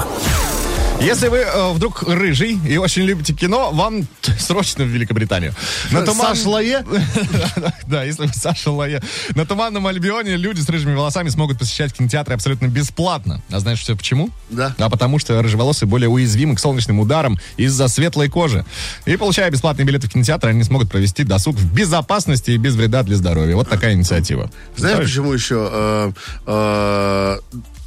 Если 0.99 1.27
вы 1.27 1.37
э, 1.37 1.71
вдруг 1.73 2.01
рыжий 2.07 2.57
и 2.67 2.77
очень 2.77 3.03
любите 3.03 3.31
кино, 3.31 3.69
вам 3.71 4.07
срочно 4.39 4.83
в 4.83 4.87
Великобританию. 4.87 5.53
На 5.91 5.99
туман- 5.99 6.35
Саш 6.35 6.45
Лае? 6.45 6.83
Да, 7.87 8.03
если 8.03 8.25
вы 8.25 8.33
Саша 8.33 8.71
Лая. 8.71 9.01
На 9.35 9.45
Туманном 9.45 9.85
Альбионе 9.85 10.35
люди 10.35 10.59
с 10.59 10.67
рыжими 10.67 10.95
волосами 10.95 11.29
смогут 11.29 11.59
посещать 11.59 11.93
кинотеатры 11.93 12.33
абсолютно 12.33 12.67
бесплатно. 12.67 13.41
А 13.51 13.59
знаешь 13.59 13.79
все 13.79 13.95
почему? 13.95 14.31
Да. 14.49 14.73
А 14.79 14.89
потому 14.89 15.19
что 15.19 15.39
рыжеволосые 15.41 15.87
более 15.87 16.09
уязвимы 16.09 16.55
к 16.55 16.59
солнечным 16.59 16.99
ударам 16.99 17.37
из-за 17.57 17.87
светлой 17.87 18.29
кожи. 18.29 18.65
И 19.05 19.15
получая 19.17 19.51
бесплатные 19.51 19.85
билеты 19.85 20.07
в 20.07 20.11
кинотеатр, 20.11 20.47
они 20.47 20.63
смогут 20.63 20.89
провести 20.89 21.23
досуг 21.23 21.55
в 21.55 21.73
безопасности 21.73 22.51
и 22.51 22.57
без 22.57 22.75
вреда 22.75 23.03
для 23.03 23.17
здоровья. 23.17 23.55
Вот 23.55 23.69
такая 23.69 23.93
инициатива. 23.93 24.49
Знаешь, 24.75 24.97
почему 24.97 25.31
еще... 25.31 26.13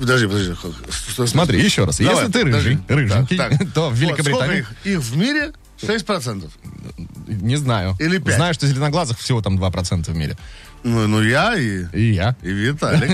Подожди, 0.00 0.26
подожди. 0.26 0.54
Стой, 1.12 1.28
Смотри, 1.28 1.58
стой. 1.58 1.66
еще 1.66 1.84
раз. 1.84 1.98
Давай, 1.98 2.14
Если 2.16 2.32
ты 2.32 2.42
рыжий, 2.44 2.76
подожди. 2.78 2.80
рыженький, 2.88 3.36
Так, 3.36 3.58
так. 3.58 3.72
то 3.74 3.90
в 3.90 3.90
Вот, 3.90 3.98
Великобритании... 3.98 4.62
сколько 4.62 4.80
их? 4.88 4.94
Их 4.94 4.98
в 5.00 5.16
мире 5.16 5.52
6%. 5.82 6.50
Не 7.26 7.56
знаю. 7.56 7.96
Или 8.00 8.18
пять. 8.18 8.36
Знаю, 8.36 8.54
что 8.54 8.66
зеленоглазых 8.66 9.18
всего 9.18 9.42
там 9.42 9.58
2% 9.62 10.10
в 10.10 10.16
мире. 10.16 10.36
Ну, 10.82 11.06
ну 11.06 11.22
я 11.22 11.56
и... 11.56 11.84
И 11.92 12.12
я. 12.12 12.34
И 12.42 12.48
Виталик. 12.48 13.10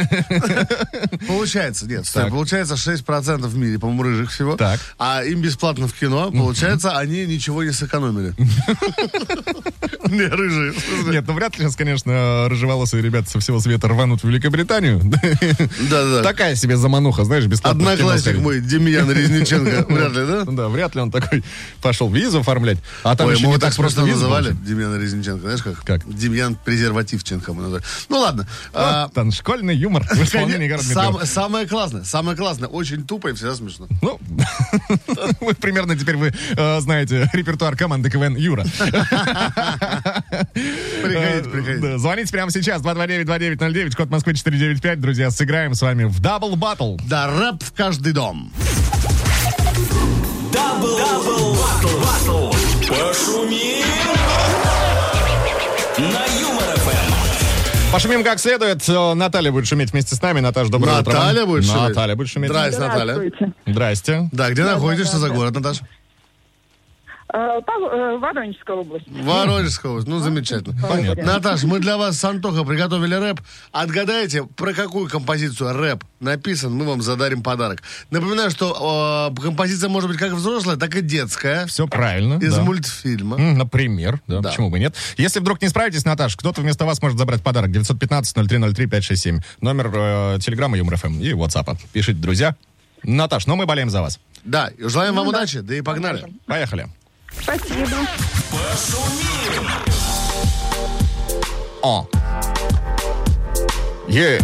Получается, 1.27 1.87
нет, 1.87 2.07
стой, 2.07 2.31
получается 2.31 2.75
6% 2.75 3.47
в 3.47 3.57
мире, 3.57 3.79
по-моему, 3.79 4.03
рыжих 4.05 4.31
всего. 4.31 4.57
Так. 4.57 4.81
А 4.99 5.25
им 5.25 5.41
бесплатно 5.41 5.89
в 5.89 5.95
кино, 5.95 6.31
получается, 6.31 6.97
они 6.97 7.27
ничего 7.27 7.65
не 7.65 7.73
сэкономили. 7.73 8.35
Не, 10.09 10.27
рыжие. 10.27 10.73
Нет, 11.11 11.25
ну 11.27 11.35
вряд 11.35 11.59
ли 11.59 11.65
сейчас, 11.65 11.75
конечно, 11.77 12.49
рыжеволосые 12.49 13.03
ребята 13.03 13.29
со 13.29 13.41
всего 13.41 13.61
света 13.61 13.89
рванут 13.89 14.23
в 14.23 14.29
Великобританию. 14.29 15.01
Да-да. 15.91 16.23
Такая 16.23 16.55
себе 16.55 16.77
замануха, 16.77 17.25
знаешь, 17.25 17.47
бесплатно. 17.47 17.91
Одноклассник 17.93 18.39
мой, 18.39 18.61
Демьян 18.61 19.11
Резниченко. 19.11 19.87
Вряд 19.93 20.13
ли, 20.13 20.27
да? 20.27 20.45
Да, 20.45 20.69
вряд 20.69 20.95
ли 20.95 21.01
он 21.01 21.11
такой 21.11 21.43
пошел 21.83 22.09
визу 22.09 22.41
оформлять. 22.41 22.79
А 23.03 23.17
там 23.17 23.27
Ой, 23.27 23.35
еще 23.35 23.47
мы 23.47 23.55
не 23.55 23.59
так 23.59 23.75
просто 23.75 24.05
называли. 24.05 24.53
Демьяна 24.65 24.97
Резниченко, 24.97 25.41
знаешь 25.41 25.63
как? 25.63 25.83
Как? 25.83 26.09
Демьян 26.09 26.57
Презервативченко 26.65 27.53
мы 27.57 27.63
назвали. 27.63 27.85
Ну 28.09 28.19
ладно. 28.19 28.47
А, 28.73 29.05
Вот 29.05 29.15
там 29.15 29.33
школьный 29.33 29.75
юмор 29.77 30.05
в 30.05 30.23
исполнении 30.23 30.77
сам-. 30.93 31.25
Самое 31.27 31.67
классное, 31.67 32.05
самое 32.05 32.37
классное, 32.37 32.69
очень 32.69 33.05
тупо 33.07 33.29
и 33.29 33.33
всегда 33.35 33.55
смешно. 33.55 33.87
Ну, 34.03 34.19
вы 35.41 35.55
примерно 35.55 35.97
теперь 35.97 36.17
вы 36.17 36.33
э, 36.57 36.81
знаете 36.81 37.29
репертуар 37.33 37.77
команды 37.77 38.11
КВН 38.11 38.37
Юра. 38.37 38.65
Приходите, 41.03 41.39
Э, 41.39 41.43
приходите. 41.43 41.99
Звоните 41.99 42.33
прямо 42.33 42.51
сейчас, 42.51 42.83
229-2909, 42.83 43.97
код 43.97 44.11
Москвы 44.11 44.35
495, 44.35 45.01
друзья, 45.01 45.31
сыграем 45.31 45.75
с 45.75 45.83
вами 45.83 46.05
в 46.05 46.21
double 46.21 46.57
battle. 46.57 46.97
Да, 47.07 47.27
рэп 47.29 47.63
в 47.63 47.73
каждый 47.73 48.13
дом. 48.13 48.53
Double, 50.53 50.97
double, 50.97 51.55
battle, 51.55 51.99
battle. 52.01 52.51
Пошумим. 52.89 53.85
На. 55.99 56.46
Пошумим 57.93 58.25
как 58.25 58.39
следует. 58.41 58.87
Э, 58.89 59.15
Наталья 59.15 59.51
будет 59.53 59.67
шуметь 59.67 59.93
вместе 59.93 60.15
с 60.15 60.21
нами. 60.23 60.41
Наташа, 60.41 60.71
доброе 60.71 61.01
утро. 61.01 61.13
вам. 61.13 61.21
Наталья 61.21 61.47
будет 61.47 61.65
шуметь? 61.65 61.89
Наталья 61.89 62.17
будет 62.17 62.29
шуметь. 62.29 62.51
Здрасте, 62.51 62.81
Наталья. 62.81 63.33
Здрасте. 63.67 64.29
Да, 64.33 64.51
где 64.51 64.65
находитесь, 64.65 65.09
что 65.09 65.19
за 65.19 65.31
город, 65.31 65.55
Наташа? 65.55 65.87
Э, 67.37 67.61
э, 67.61 68.17
Воронежская 68.19 68.77
область. 68.77 69.05
Воронежская 69.09 69.93
область. 69.93 70.09
Ну, 70.09 70.21
замечательно. 70.21 70.75
Понятно. 70.89 71.23
Наташ, 71.23 71.65
мы 71.65 71.81
для 71.81 71.99
вас 71.99 72.19
с 72.19 72.25
Антохой 72.25 72.65
приготовили 72.65 73.15
рэп. 73.15 73.43
Отгадайте, 73.73 74.45
про 74.45 74.73
какую 74.73 75.11
композицию 75.11 75.77
рэп 75.77 76.03
написан, 76.21 76.73
мы 76.73 76.87
вам 76.87 77.03
задарим 77.03 77.43
подарок. 77.43 77.83
Напоминаю, 78.11 78.51
что 78.51 79.31
э, 79.37 79.43
композиция 79.43 79.91
может 79.91 80.09
быть 80.09 80.19
как 80.19 80.33
взрослая, 80.33 80.77
так 80.77 80.95
и 80.97 81.03
детская. 81.03 81.67
Все 81.67 81.87
правильно. 81.87 82.43
Из 82.43 82.55
да. 82.57 82.63
мультфильма. 82.63 83.37
Например, 83.37 84.19
да, 84.27 84.41
Да. 84.41 84.49
почему 84.49 84.71
бы 84.71 84.79
нет. 84.79 84.95
Если 85.19 85.39
вдруг 85.41 85.61
не 85.61 85.69
справитесь, 85.69 86.07
Наташ, 86.07 86.37
кто-то 86.37 86.63
вместо 86.63 86.87
вас 86.87 87.03
может 87.03 87.19
забрать 87.19 87.43
подарок. 87.43 87.69
915-0303-567. 87.71 89.41
Номер 89.61 89.91
э, 89.95 90.39
телеграмма 90.41 90.79
Юмор 90.79 90.97
ФМ 90.97 91.21
и 91.21 91.33
WhatsApp. 91.33 91.77
Пишите, 91.93 92.19
друзья. 92.19 92.57
Наташ, 93.03 93.47
ну 93.47 93.57
мы 93.57 93.67
болеем 93.67 93.91
за 93.91 94.01
вас. 94.01 94.19
Да, 94.43 94.69
и 94.69 94.89
желаем 94.89 95.15
вам 95.17 95.29
удачи, 95.29 95.61
да 95.61 95.75
и 95.75 95.83
погнали. 95.83 96.25
Поехали. 96.47 96.87
Спасибо. 97.43 98.07
О. 101.83 102.07
Yeah. 104.09 104.41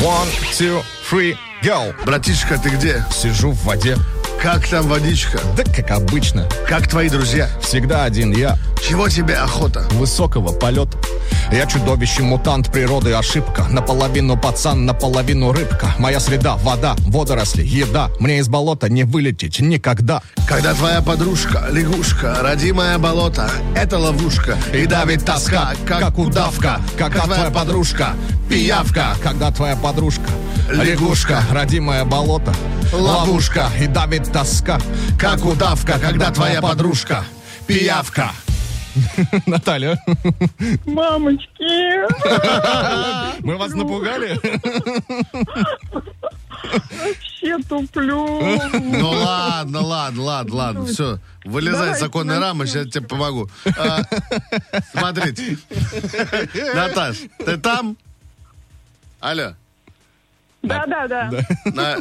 One, 0.00 0.28
two, 0.56 0.82
three, 1.08 1.36
go. 1.62 1.94
Братишка, 2.04 2.58
ты 2.58 2.70
где? 2.70 3.04
Сижу 3.12 3.50
в 3.50 3.64
воде. 3.64 3.96
Как 4.42 4.66
там 4.66 4.88
водичка? 4.88 5.38
Да 5.54 5.64
как 5.64 5.90
обычно. 5.90 6.48
Как 6.66 6.88
твои 6.88 7.10
друзья? 7.10 7.50
Всегда 7.60 8.04
один 8.04 8.32
я. 8.32 8.58
Чего 8.82 9.06
тебе 9.06 9.34
охота? 9.34 9.86
Высокого 9.90 10.52
полета. 10.52 10.96
Я 11.52 11.66
чудовище, 11.66 12.22
мутант 12.22 12.72
природы, 12.72 13.12
ошибка. 13.12 13.64
Наполовину 13.68 14.38
пацан, 14.38 14.86
наполовину 14.86 15.52
рыбка. 15.52 15.94
Моя 15.98 16.20
среда, 16.20 16.56
вода, 16.56 16.94
водоросли, 17.00 17.62
еда. 17.62 18.08
Мне 18.18 18.38
из 18.38 18.48
болота 18.48 18.88
не 18.88 19.04
вылететь 19.04 19.60
никогда. 19.60 20.22
Когда 20.48 20.72
твоя 20.72 21.02
подружка, 21.02 21.66
лягушка, 21.70 22.36
родимое 22.40 22.96
болото, 22.98 23.50
это 23.76 23.98
ловушка. 23.98 24.56
И 24.72 24.86
давит 24.86 25.24
тоска, 25.24 25.72
как 25.86 26.18
удавка. 26.18 26.80
Когда 26.96 27.24
твоя 27.24 27.50
подружка, 27.50 28.14
пиявка. 28.48 29.16
Когда 29.22 29.50
твоя 29.50 29.76
подружка, 29.76 30.30
лягушка, 30.70 31.42
родимое 31.50 32.04
болото, 32.04 32.54
ловушка. 32.92 33.68
И 33.80 33.86
давит 33.86 34.29
тоска, 34.32 34.78
как 35.18 35.44
удавка. 35.44 35.98
Когда 35.98 36.30
твоя 36.30 36.60
подружка, 36.60 37.24
пиявка. 37.66 38.30
Наталья, 39.46 40.02
Мамочки. 40.84 42.00
мы 43.44 43.56
вас 43.56 43.72
напугали? 43.72 44.38
Вообще 46.72 47.58
туплю. 47.68 48.40
Ну 48.72 49.10
ладно, 49.10 49.80
ладно, 49.80 50.22
ладно, 50.22 50.54
ладно, 50.54 50.86
все. 50.86 51.18
Вылезай 51.44 51.92
из 51.92 52.00
законной 52.00 52.38
рамы, 52.38 52.66
сейчас 52.66 52.86
я 52.86 52.90
тебе 52.90 53.06
помогу. 53.06 53.48
А, 53.78 54.02
Смотрите. 54.92 55.56
Наташ, 56.74 57.18
ты 57.38 57.56
там? 57.56 57.96
Алло. 59.20 59.54
Да, 60.62 60.84
да, 60.86 61.06
да. 61.06 61.30
На, 61.64 61.96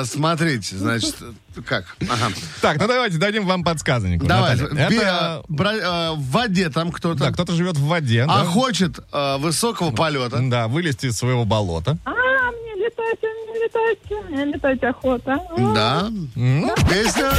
э, 0.00 0.04
смотрите, 0.06 0.76
значит, 0.76 1.14
как? 1.66 1.84
Ага. 2.08 2.32
Так, 2.62 2.78
ну 2.80 2.86
давайте 2.88 3.18
дадим 3.18 3.46
вам 3.46 3.62
подсказаннику. 3.62 4.24
Давай, 4.26 4.56
Наталья. 4.56 4.88
би- 4.88 4.96
Это... 4.96 5.42
бра- 5.48 5.72
э, 5.74 6.10
в 6.14 6.30
воде 6.30 6.70
там 6.70 6.92
кто-то, 6.92 7.18
Да, 7.24 7.30
кто-то 7.32 7.52
живет 7.52 7.76
в 7.76 7.84
воде. 7.86 8.22
а 8.22 8.40
да. 8.40 8.44
хочет 8.46 9.00
э, 9.12 9.36
высокого 9.38 9.90
полета. 9.90 10.38
Да, 10.40 10.68
вылезти 10.68 11.06
из 11.06 11.16
своего 11.18 11.44
болота. 11.44 11.98
А, 12.06 12.10
летать, 12.10 12.29
летать, 13.74 14.28
мне 14.28 14.44
летать 14.44 14.82
охота. 14.82 15.40
Да. 15.56 16.08
Песня 16.88 17.30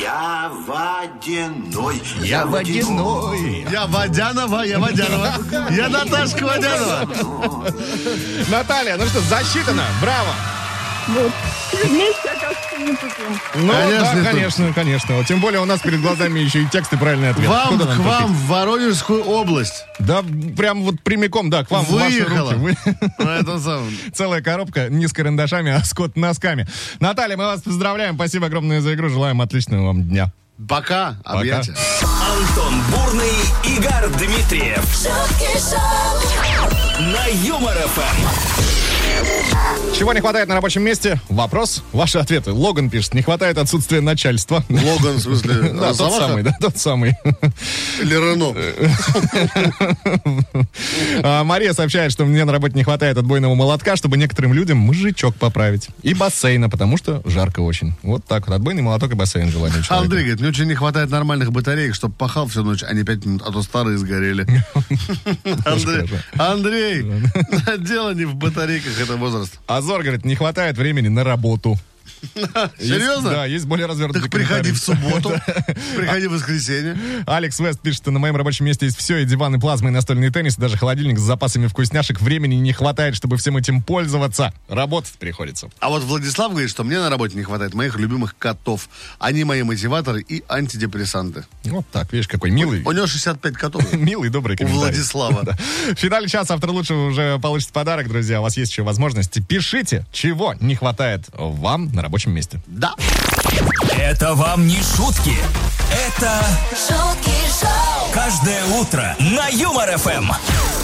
Я 0.00 0.50
водяной. 0.66 2.02
Я 2.22 2.46
водяной. 2.46 3.66
«Я 3.70 3.86
Водянова, 3.86 4.62
я 4.62 4.78
Водянова, 4.78 5.34
я 5.70 5.88
Наташка 5.88 6.44
Водянова». 6.44 7.08
Наталья, 8.50 8.96
ну 8.96 9.06
что, 9.06 9.20
засчитано. 9.20 9.84
Браво. 10.00 10.34
Вот. 11.08 11.32
Вместе, 11.84 12.28
оказывается, 12.28 12.78
не 12.78 12.92
тупим. 12.96 13.40
Ну, 13.54 13.72
Конечно, 13.72 14.00
да, 14.00 14.12
тут. 14.14 14.24
конечно, 14.24 14.72
конечно. 14.74 15.16
Вот 15.16 15.26
Тем 15.26 15.40
более 15.40 15.60
у 15.60 15.64
нас 15.64 15.80
перед 15.80 16.00
глазами 16.00 16.40
еще 16.40 16.62
и 16.62 16.66
текст 16.66 16.92
и 16.92 16.96
правильный 16.96 17.30
ответ. 17.30 17.48
Вам, 17.48 17.78
к 17.78 17.96
вам 17.98 18.34
в 18.34 18.46
Воронежскую 18.46 19.22
область. 19.24 19.84
Да, 19.98 20.22
прям 20.56 20.82
вот 20.82 21.00
прямиком, 21.02 21.50
да, 21.50 21.64
к 21.64 21.70
вам 21.70 21.84
в 21.84 21.90
ваши 21.90 22.24
Выехала. 22.24 22.52
руки. 22.52 22.76
Вы-. 23.18 24.10
Целая 24.14 24.42
коробка 24.42 24.88
не 24.88 25.06
с 25.06 25.12
карандашами, 25.12 25.72
а 25.72 25.82
с 25.84 25.92
кот 25.94 26.16
носками. 26.16 26.66
Наталья, 27.00 27.36
мы 27.36 27.44
вас 27.44 27.62
поздравляем. 27.62 28.14
Спасибо 28.16 28.46
огромное 28.46 28.80
за 28.80 28.94
игру. 28.94 29.08
Желаем 29.08 29.40
отличного 29.40 29.86
вам 29.86 30.02
дня. 30.02 30.32
Пока, 30.68 31.16
объятия. 31.24 31.74
Антон 32.02 32.82
Бурный, 32.90 33.32
Игорь 33.64 34.08
Дмитриев 34.18 34.84
на 37.00 37.26
Юмор 37.46 37.74
ФМ. 37.76 38.89
Чего 39.96 40.12
не 40.14 40.20
хватает 40.20 40.48
на 40.48 40.54
рабочем 40.54 40.82
месте? 40.82 41.20
Вопрос. 41.28 41.82
Ваши 41.92 42.18
ответы. 42.18 42.52
Логан 42.52 42.88
пишет, 42.88 43.12
не 43.12 43.20
хватает 43.22 43.58
отсутствия 43.58 44.00
начальства. 44.00 44.64
Логан, 44.70 45.16
в 45.16 45.20
смысле, 45.20 45.54
Да, 45.62 45.68
тот 45.68 46.00
Росомаха 46.00 46.18
самый, 46.20 46.42
да, 46.42 46.56
тот 46.58 46.78
самый. 46.78 47.14
или 48.00 48.14
Рено? 48.14 48.54
А, 51.22 51.44
Мария 51.44 51.72
сообщает, 51.74 52.12
что 52.12 52.24
мне 52.24 52.44
на 52.44 52.52
работе 52.52 52.74
не 52.76 52.82
хватает 52.84 53.18
отбойного 53.18 53.54
молотка, 53.54 53.96
чтобы 53.96 54.16
некоторым 54.16 54.54
людям 54.54 54.78
мужичок 54.78 55.34
поправить. 55.36 55.88
И 56.02 56.14
бассейна, 56.14 56.70
потому 56.70 56.96
что 56.96 57.20
жарко 57.26 57.60
очень. 57.60 57.94
Вот 58.02 58.24
так 58.24 58.46
вот. 58.48 58.54
Отбойный 58.54 58.82
молоток 58.82 59.12
и 59.12 59.14
бассейн 59.14 59.50
желание 59.50 59.82
человека. 59.82 60.04
Андрей 60.04 60.20
говорит, 60.22 60.40
мне 60.40 60.48
очень 60.48 60.64
не 60.66 60.74
хватает 60.74 61.10
нормальных 61.10 61.52
батареек, 61.52 61.94
чтобы 61.94 62.14
пахал 62.14 62.46
всю 62.48 62.62
ночь, 62.64 62.82
а 62.82 62.92
не 62.94 63.02
пять 63.04 63.24
минут, 63.26 63.42
а 63.46 63.52
то 63.52 63.62
старые 63.62 63.98
сгорели. 63.98 64.46
Андрей. 65.66 66.08
Андрей, 66.38 67.02
дело 67.78 68.14
не 68.14 68.24
в 68.24 68.34
батарейках, 68.34 68.92
это 69.10 69.20
возраст. 69.20 69.58
Азор 69.66 70.02
говорит, 70.02 70.24
не 70.24 70.34
хватает 70.34 70.76
времени 70.76 71.08
на 71.08 71.24
работу. 71.24 71.76
Серьезно? 72.78 73.30
да, 73.30 73.44
есть 73.44 73.66
более 73.66 73.86
развернутый 73.86 74.22
Так 74.22 74.30
приходи 74.30 74.72
в 74.72 74.78
субботу, 74.78 75.32
приходи 75.96 76.26
в 76.26 76.32
воскресенье. 76.32 76.96
Алекс 77.26 77.58
Вест 77.58 77.80
пишет, 77.80 78.02
что 78.02 78.10
на 78.10 78.18
моем 78.18 78.36
рабочем 78.36 78.66
месте 78.66 78.86
есть 78.86 78.98
все, 78.98 79.18
и 79.18 79.24
диван, 79.24 79.56
и 79.56 79.58
плазма, 79.58 79.88
и 79.88 79.92
настольный 79.92 80.30
теннис, 80.30 80.58
и 80.58 80.60
даже 80.60 80.76
холодильник 80.76 81.18
с 81.18 81.22
запасами 81.22 81.66
вкусняшек. 81.66 82.20
Времени 82.20 82.56
не 82.56 82.72
хватает, 82.72 83.14
чтобы 83.14 83.36
всем 83.36 83.56
этим 83.56 83.82
пользоваться. 83.82 84.52
Работать 84.68 85.12
приходится. 85.12 85.68
А 85.78 85.88
вот 85.88 86.02
Владислав 86.02 86.50
говорит, 86.50 86.70
что 86.70 86.84
мне 86.84 86.98
на 86.98 87.10
работе 87.10 87.36
не 87.36 87.42
хватает 87.42 87.74
моих 87.74 87.96
любимых 87.98 88.36
котов. 88.38 88.88
Они 89.18 89.44
мои 89.44 89.62
мотиваторы 89.62 90.20
и 90.20 90.42
антидепрессанты. 90.48 91.44
Вот 91.64 91.86
так, 91.92 92.12
видишь, 92.12 92.28
какой 92.28 92.50
милый. 92.50 92.82
У 92.84 92.92
него 92.92 93.06
65 93.06 93.54
котов. 93.54 93.92
Милый, 93.92 94.30
добрый 94.30 94.54
У 94.54 94.58
комментарий. 94.58 94.80
Владислава. 94.80 95.42
Да. 95.44 95.58
В 95.94 95.98
финале 95.98 96.28
часа 96.28 96.54
автор 96.54 96.70
лучшего 96.70 97.06
уже 97.08 97.38
получит 97.38 97.70
подарок, 97.70 98.08
друзья. 98.08 98.40
У 98.40 98.42
вас 98.42 98.56
есть 98.56 98.72
еще 98.72 98.82
возможность. 98.82 99.38
Пишите, 99.46 100.06
чего 100.12 100.54
не 100.60 100.74
хватает 100.74 101.24
вам 101.32 101.90
на 102.00 102.04
рабочем 102.04 102.32
месте. 102.32 102.60
Да. 102.66 102.94
Это 103.98 104.34
вам 104.34 104.66
не 104.66 104.78
шутки. 104.82 105.36
Это 106.08 106.42
шутки 106.70 107.30
шоу, 107.60 108.10
каждое 108.12 108.64
утро 108.80 109.14
на 109.18 109.48
Юмор 109.48 109.98
ФМ. 109.98 110.30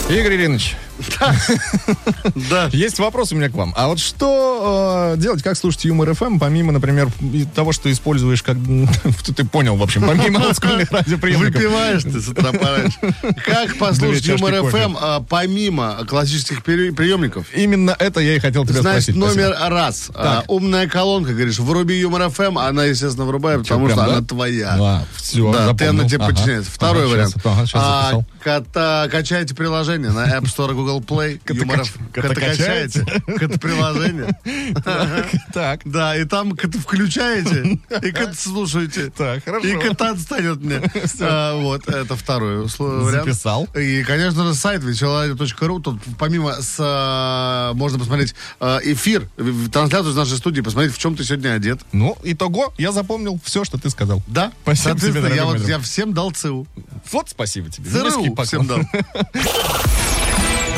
Игорь 0.09 0.35
Ильич, 0.35 0.75
Да. 2.49 2.69
есть 2.71 2.99
вопрос 2.99 3.31
у 3.31 3.35
меня 3.35 3.49
к 3.49 3.53
вам. 3.53 3.73
А 3.75 3.87
вот 3.87 3.99
что 3.99 5.13
э, 5.15 5.19
делать, 5.19 5.43
как 5.43 5.57
слушать 5.57 5.85
Юмор 5.85 6.13
ФМ, 6.13 6.39
помимо, 6.39 6.71
например, 6.71 7.09
того, 7.55 7.71
что 7.71 7.91
используешь 7.91 8.43
как... 8.43 8.57
ты 9.35 9.45
понял, 9.45 9.75
в 9.75 9.83
общем, 9.83 10.03
помимо 10.05 10.39
олдскульных 10.45 10.91
радиоприемников. 10.91 11.55
Выпиваешь 11.55 12.03
ты 12.03 12.21
с 12.21 12.27
утра 12.27 12.51
пораньше. 12.51 12.97
Как 13.45 13.77
послушать 13.77 14.25
Юмор. 14.25 14.57
ФМ 14.57 14.97
а, 14.99 15.19
помимо 15.27 16.05
классических 16.07 16.63
приемников? 16.63 17.47
Именно 17.53 17.95
это 17.97 18.19
я 18.19 18.35
и 18.35 18.39
хотел 18.39 18.65
тебя 18.65 18.81
Значит, 18.81 19.03
спросить. 19.03 19.15
номер 19.15 19.53
Спасибо. 19.55 19.69
раз. 19.69 20.11
А, 20.15 20.43
умная 20.47 20.87
колонка, 20.87 21.33
говоришь, 21.33 21.59
вруби 21.59 21.99
Юмор 21.99 22.29
ФМ, 22.29 22.57
она, 22.57 22.85
естественно, 22.85 23.25
врубает, 23.25 23.63
потому 23.63 23.89
что 23.89 24.03
она 24.03 24.21
твоя. 24.21 24.75
А, 24.79 25.05
всё, 25.15 25.51
да, 25.51 25.73
ты 25.73 25.85
она 25.85 26.07
тебе 26.07 26.19
подчиняется. 26.19 26.71
Второй 26.71 27.07
вариант. 27.07 27.35
А, 27.73 29.07
качайте 29.07 29.55
приложение 29.55 30.11
на 30.11 30.25
App 30.27 30.43
Store, 30.43 30.73
Google 30.87 31.01
Play. 31.01 31.39
Кота 31.43 31.59
Юмор 31.59 31.79
кач- 31.79 31.87
ФМ. 31.89 32.05
кота 32.13 32.35
качаете. 32.35 33.05
Кота 33.37 33.59
приложение. 33.59 34.37
Так, 35.53 35.81
Да, 35.85 36.15
и 36.15 36.23
там 36.25 36.55
кота 36.55 36.79
включаете, 36.79 37.79
и 38.01 38.11
кота 38.11 38.33
слушаете. 38.33 39.09
Так, 39.09 39.43
хорошо. 39.43 39.67
И 39.67 39.73
кота 39.75 40.11
отстанет 40.11 40.61
мне. 40.61 40.81
А, 41.19 41.59
Вот, 41.59 41.87
это 41.87 42.15
второй 42.15 42.67
вариант. 42.77 43.25
Записал. 43.25 43.67
И, 43.75 44.03
конечно 44.03 44.45
же, 44.45 44.53
сайт 44.53 44.83
веселорадио.ру. 44.83 45.79
Тут 45.79 45.99
помимо 46.17 46.61
с, 46.61 46.75
а, 46.79 47.73
можно 47.73 47.99
посмотреть 47.99 48.35
а, 48.59 48.79
эфир, 48.83 49.27
трансляцию 49.71 50.11
из 50.11 50.15
нашей 50.15 50.37
студии, 50.37 50.61
посмотреть, 50.61 50.93
в 50.93 50.97
чем 50.97 51.15
ты 51.15 51.23
сегодня 51.23 51.53
одет. 51.53 51.79
Ну, 51.91 52.17
итого, 52.23 52.73
я 52.77 52.91
запомнил 52.91 53.39
все, 53.43 53.63
что 53.63 53.77
ты 53.77 53.89
сказал. 53.89 54.21
Да? 54.27 54.51
Спасибо 54.63 54.99
тебе, 54.99 55.35
я, 55.35 55.45
вот, 55.45 55.67
я 55.67 55.79
всем 55.79 56.13
дал 56.13 56.31
ЦУ. 56.31 56.67
Вот 57.11 57.29
спасибо 57.29 57.69
тебе. 57.69 57.89
ЦРУ 57.89 58.35
всем 58.43 58.67
дал. 58.67 58.79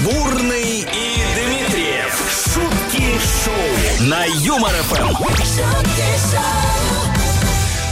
Бурный 0.03 0.79
и 0.79 1.23
Дмитриев. 1.35 2.13
Шутки 2.53 3.19
шоу 3.43 4.07
на 4.07 4.23
Юмор 4.25 4.71
ФМ. 4.71 5.13
шутки 5.15 5.45
шоу, 6.31 7.08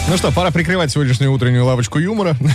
Ну 0.09 0.15
что, 0.15 0.31
пора 0.31 0.51
прикрывать 0.51 0.89
сегодняшнюю 0.89 1.33
утреннюю 1.33 1.65
лавочку 1.65 1.99
юмора. 1.99 2.37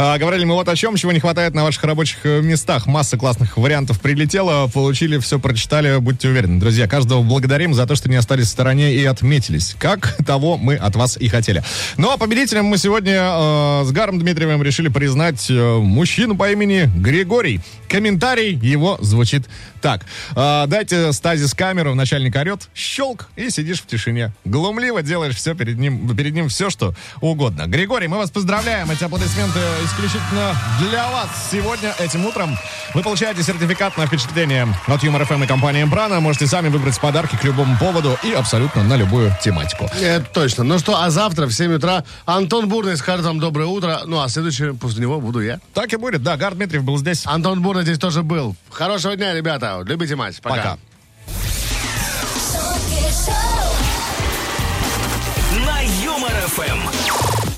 А, 0.00 0.16
Говорили 0.18 0.44
мы 0.44 0.54
вот 0.54 0.68
о 0.68 0.76
чем, 0.76 0.94
чего 0.94 1.10
не 1.10 1.18
хватает 1.18 1.54
на 1.54 1.64
ваших 1.64 1.82
рабочих 1.82 2.18
э, 2.22 2.40
местах. 2.40 2.86
Масса 2.86 3.16
классных 3.16 3.56
вариантов 3.56 3.98
прилетела, 4.00 4.68
получили, 4.68 5.18
все 5.18 5.40
прочитали, 5.40 5.96
будьте 5.98 6.28
уверены. 6.28 6.60
Друзья, 6.60 6.86
каждого 6.86 7.22
благодарим 7.22 7.74
за 7.74 7.84
то, 7.84 7.96
что 7.96 8.08
не 8.08 8.14
остались 8.14 8.46
в 8.46 8.50
стороне 8.50 8.94
и 8.94 9.04
отметились. 9.04 9.74
Как 9.78 10.16
того 10.24 10.56
мы 10.56 10.76
от 10.76 10.94
вас 10.94 11.16
и 11.16 11.26
хотели. 11.28 11.64
Ну 11.96 12.12
а 12.12 12.16
победителем 12.16 12.66
мы 12.66 12.78
сегодня 12.78 13.14
э, 13.14 13.84
с 13.86 13.90
Гаром 13.90 14.20
Дмитриевым 14.20 14.62
решили 14.62 14.88
признать 14.88 15.50
э, 15.50 15.78
мужчину 15.78 16.36
по 16.36 16.52
имени 16.52 16.88
Григорий. 16.96 17.60
Комментарий 17.88 18.54
его 18.54 18.98
звучит 19.00 19.48
так. 19.80 20.04
Э, 20.36 20.66
дайте 20.68 21.12
стазис 21.12 21.54
камеру, 21.54 21.94
начальник 21.94 22.36
орет, 22.36 22.68
щелк, 22.74 23.30
и 23.34 23.50
сидишь 23.50 23.80
в 23.80 23.86
тишине. 23.86 24.32
Глумливо 24.44 25.02
делаешь 25.02 25.34
все 25.34 25.54
перед 25.54 25.78
ним, 25.78 26.14
перед 26.14 26.34
ним 26.34 26.48
все, 26.48 26.57
что 26.70 26.94
угодно. 27.20 27.66
Григорий, 27.66 28.08
мы 28.08 28.18
вас 28.18 28.30
поздравляем. 28.30 28.90
Эти 28.90 29.04
аплодисменты 29.04 29.60
исключительно 29.84 30.54
для 30.80 31.08
вас. 31.08 31.28
Сегодня, 31.50 31.94
этим 31.98 32.26
утром, 32.26 32.58
вы 32.94 33.02
получаете 33.02 33.42
сертификат 33.42 33.96
на 33.96 34.06
впечатление 34.06 34.66
от 34.86 35.02
Юмор 35.02 35.24
ФМ 35.24 35.44
и 35.44 35.46
компании 35.46 35.82
Эмбрана. 35.82 36.20
Можете 36.20 36.46
сами 36.46 36.68
выбрать 36.68 36.98
подарки 37.00 37.36
к 37.36 37.44
любому 37.44 37.76
поводу 37.78 38.18
и 38.22 38.32
абсолютно 38.32 38.82
на 38.82 38.96
любую 38.96 39.34
тематику. 39.42 39.88
Это 40.00 40.26
точно. 40.32 40.64
Ну 40.64 40.78
что, 40.78 41.00
а 41.00 41.10
завтра 41.10 41.46
в 41.46 41.52
7 41.52 41.74
утра 41.74 42.04
Антон 42.26 42.68
Бурный 42.68 42.96
скажет 42.96 43.24
вам 43.24 43.38
доброе 43.38 43.66
утро. 43.66 44.02
Ну, 44.06 44.20
а 44.20 44.28
следующий 44.28 44.72
после 44.72 45.02
него 45.02 45.20
буду 45.20 45.40
я. 45.40 45.60
Так 45.74 45.92
и 45.92 45.96
будет. 45.96 46.22
Да, 46.22 46.36
Гар 46.36 46.54
Дмитриев 46.54 46.84
был 46.84 46.98
здесь. 46.98 47.22
Антон 47.26 47.62
Бурный 47.62 47.82
здесь 47.82 47.98
тоже 47.98 48.22
был. 48.22 48.56
Хорошего 48.70 49.16
дня, 49.16 49.34
ребята. 49.34 49.80
Любите 49.84 50.16
мать. 50.16 50.40
Пока. 50.42 50.56
Пока. 50.56 50.78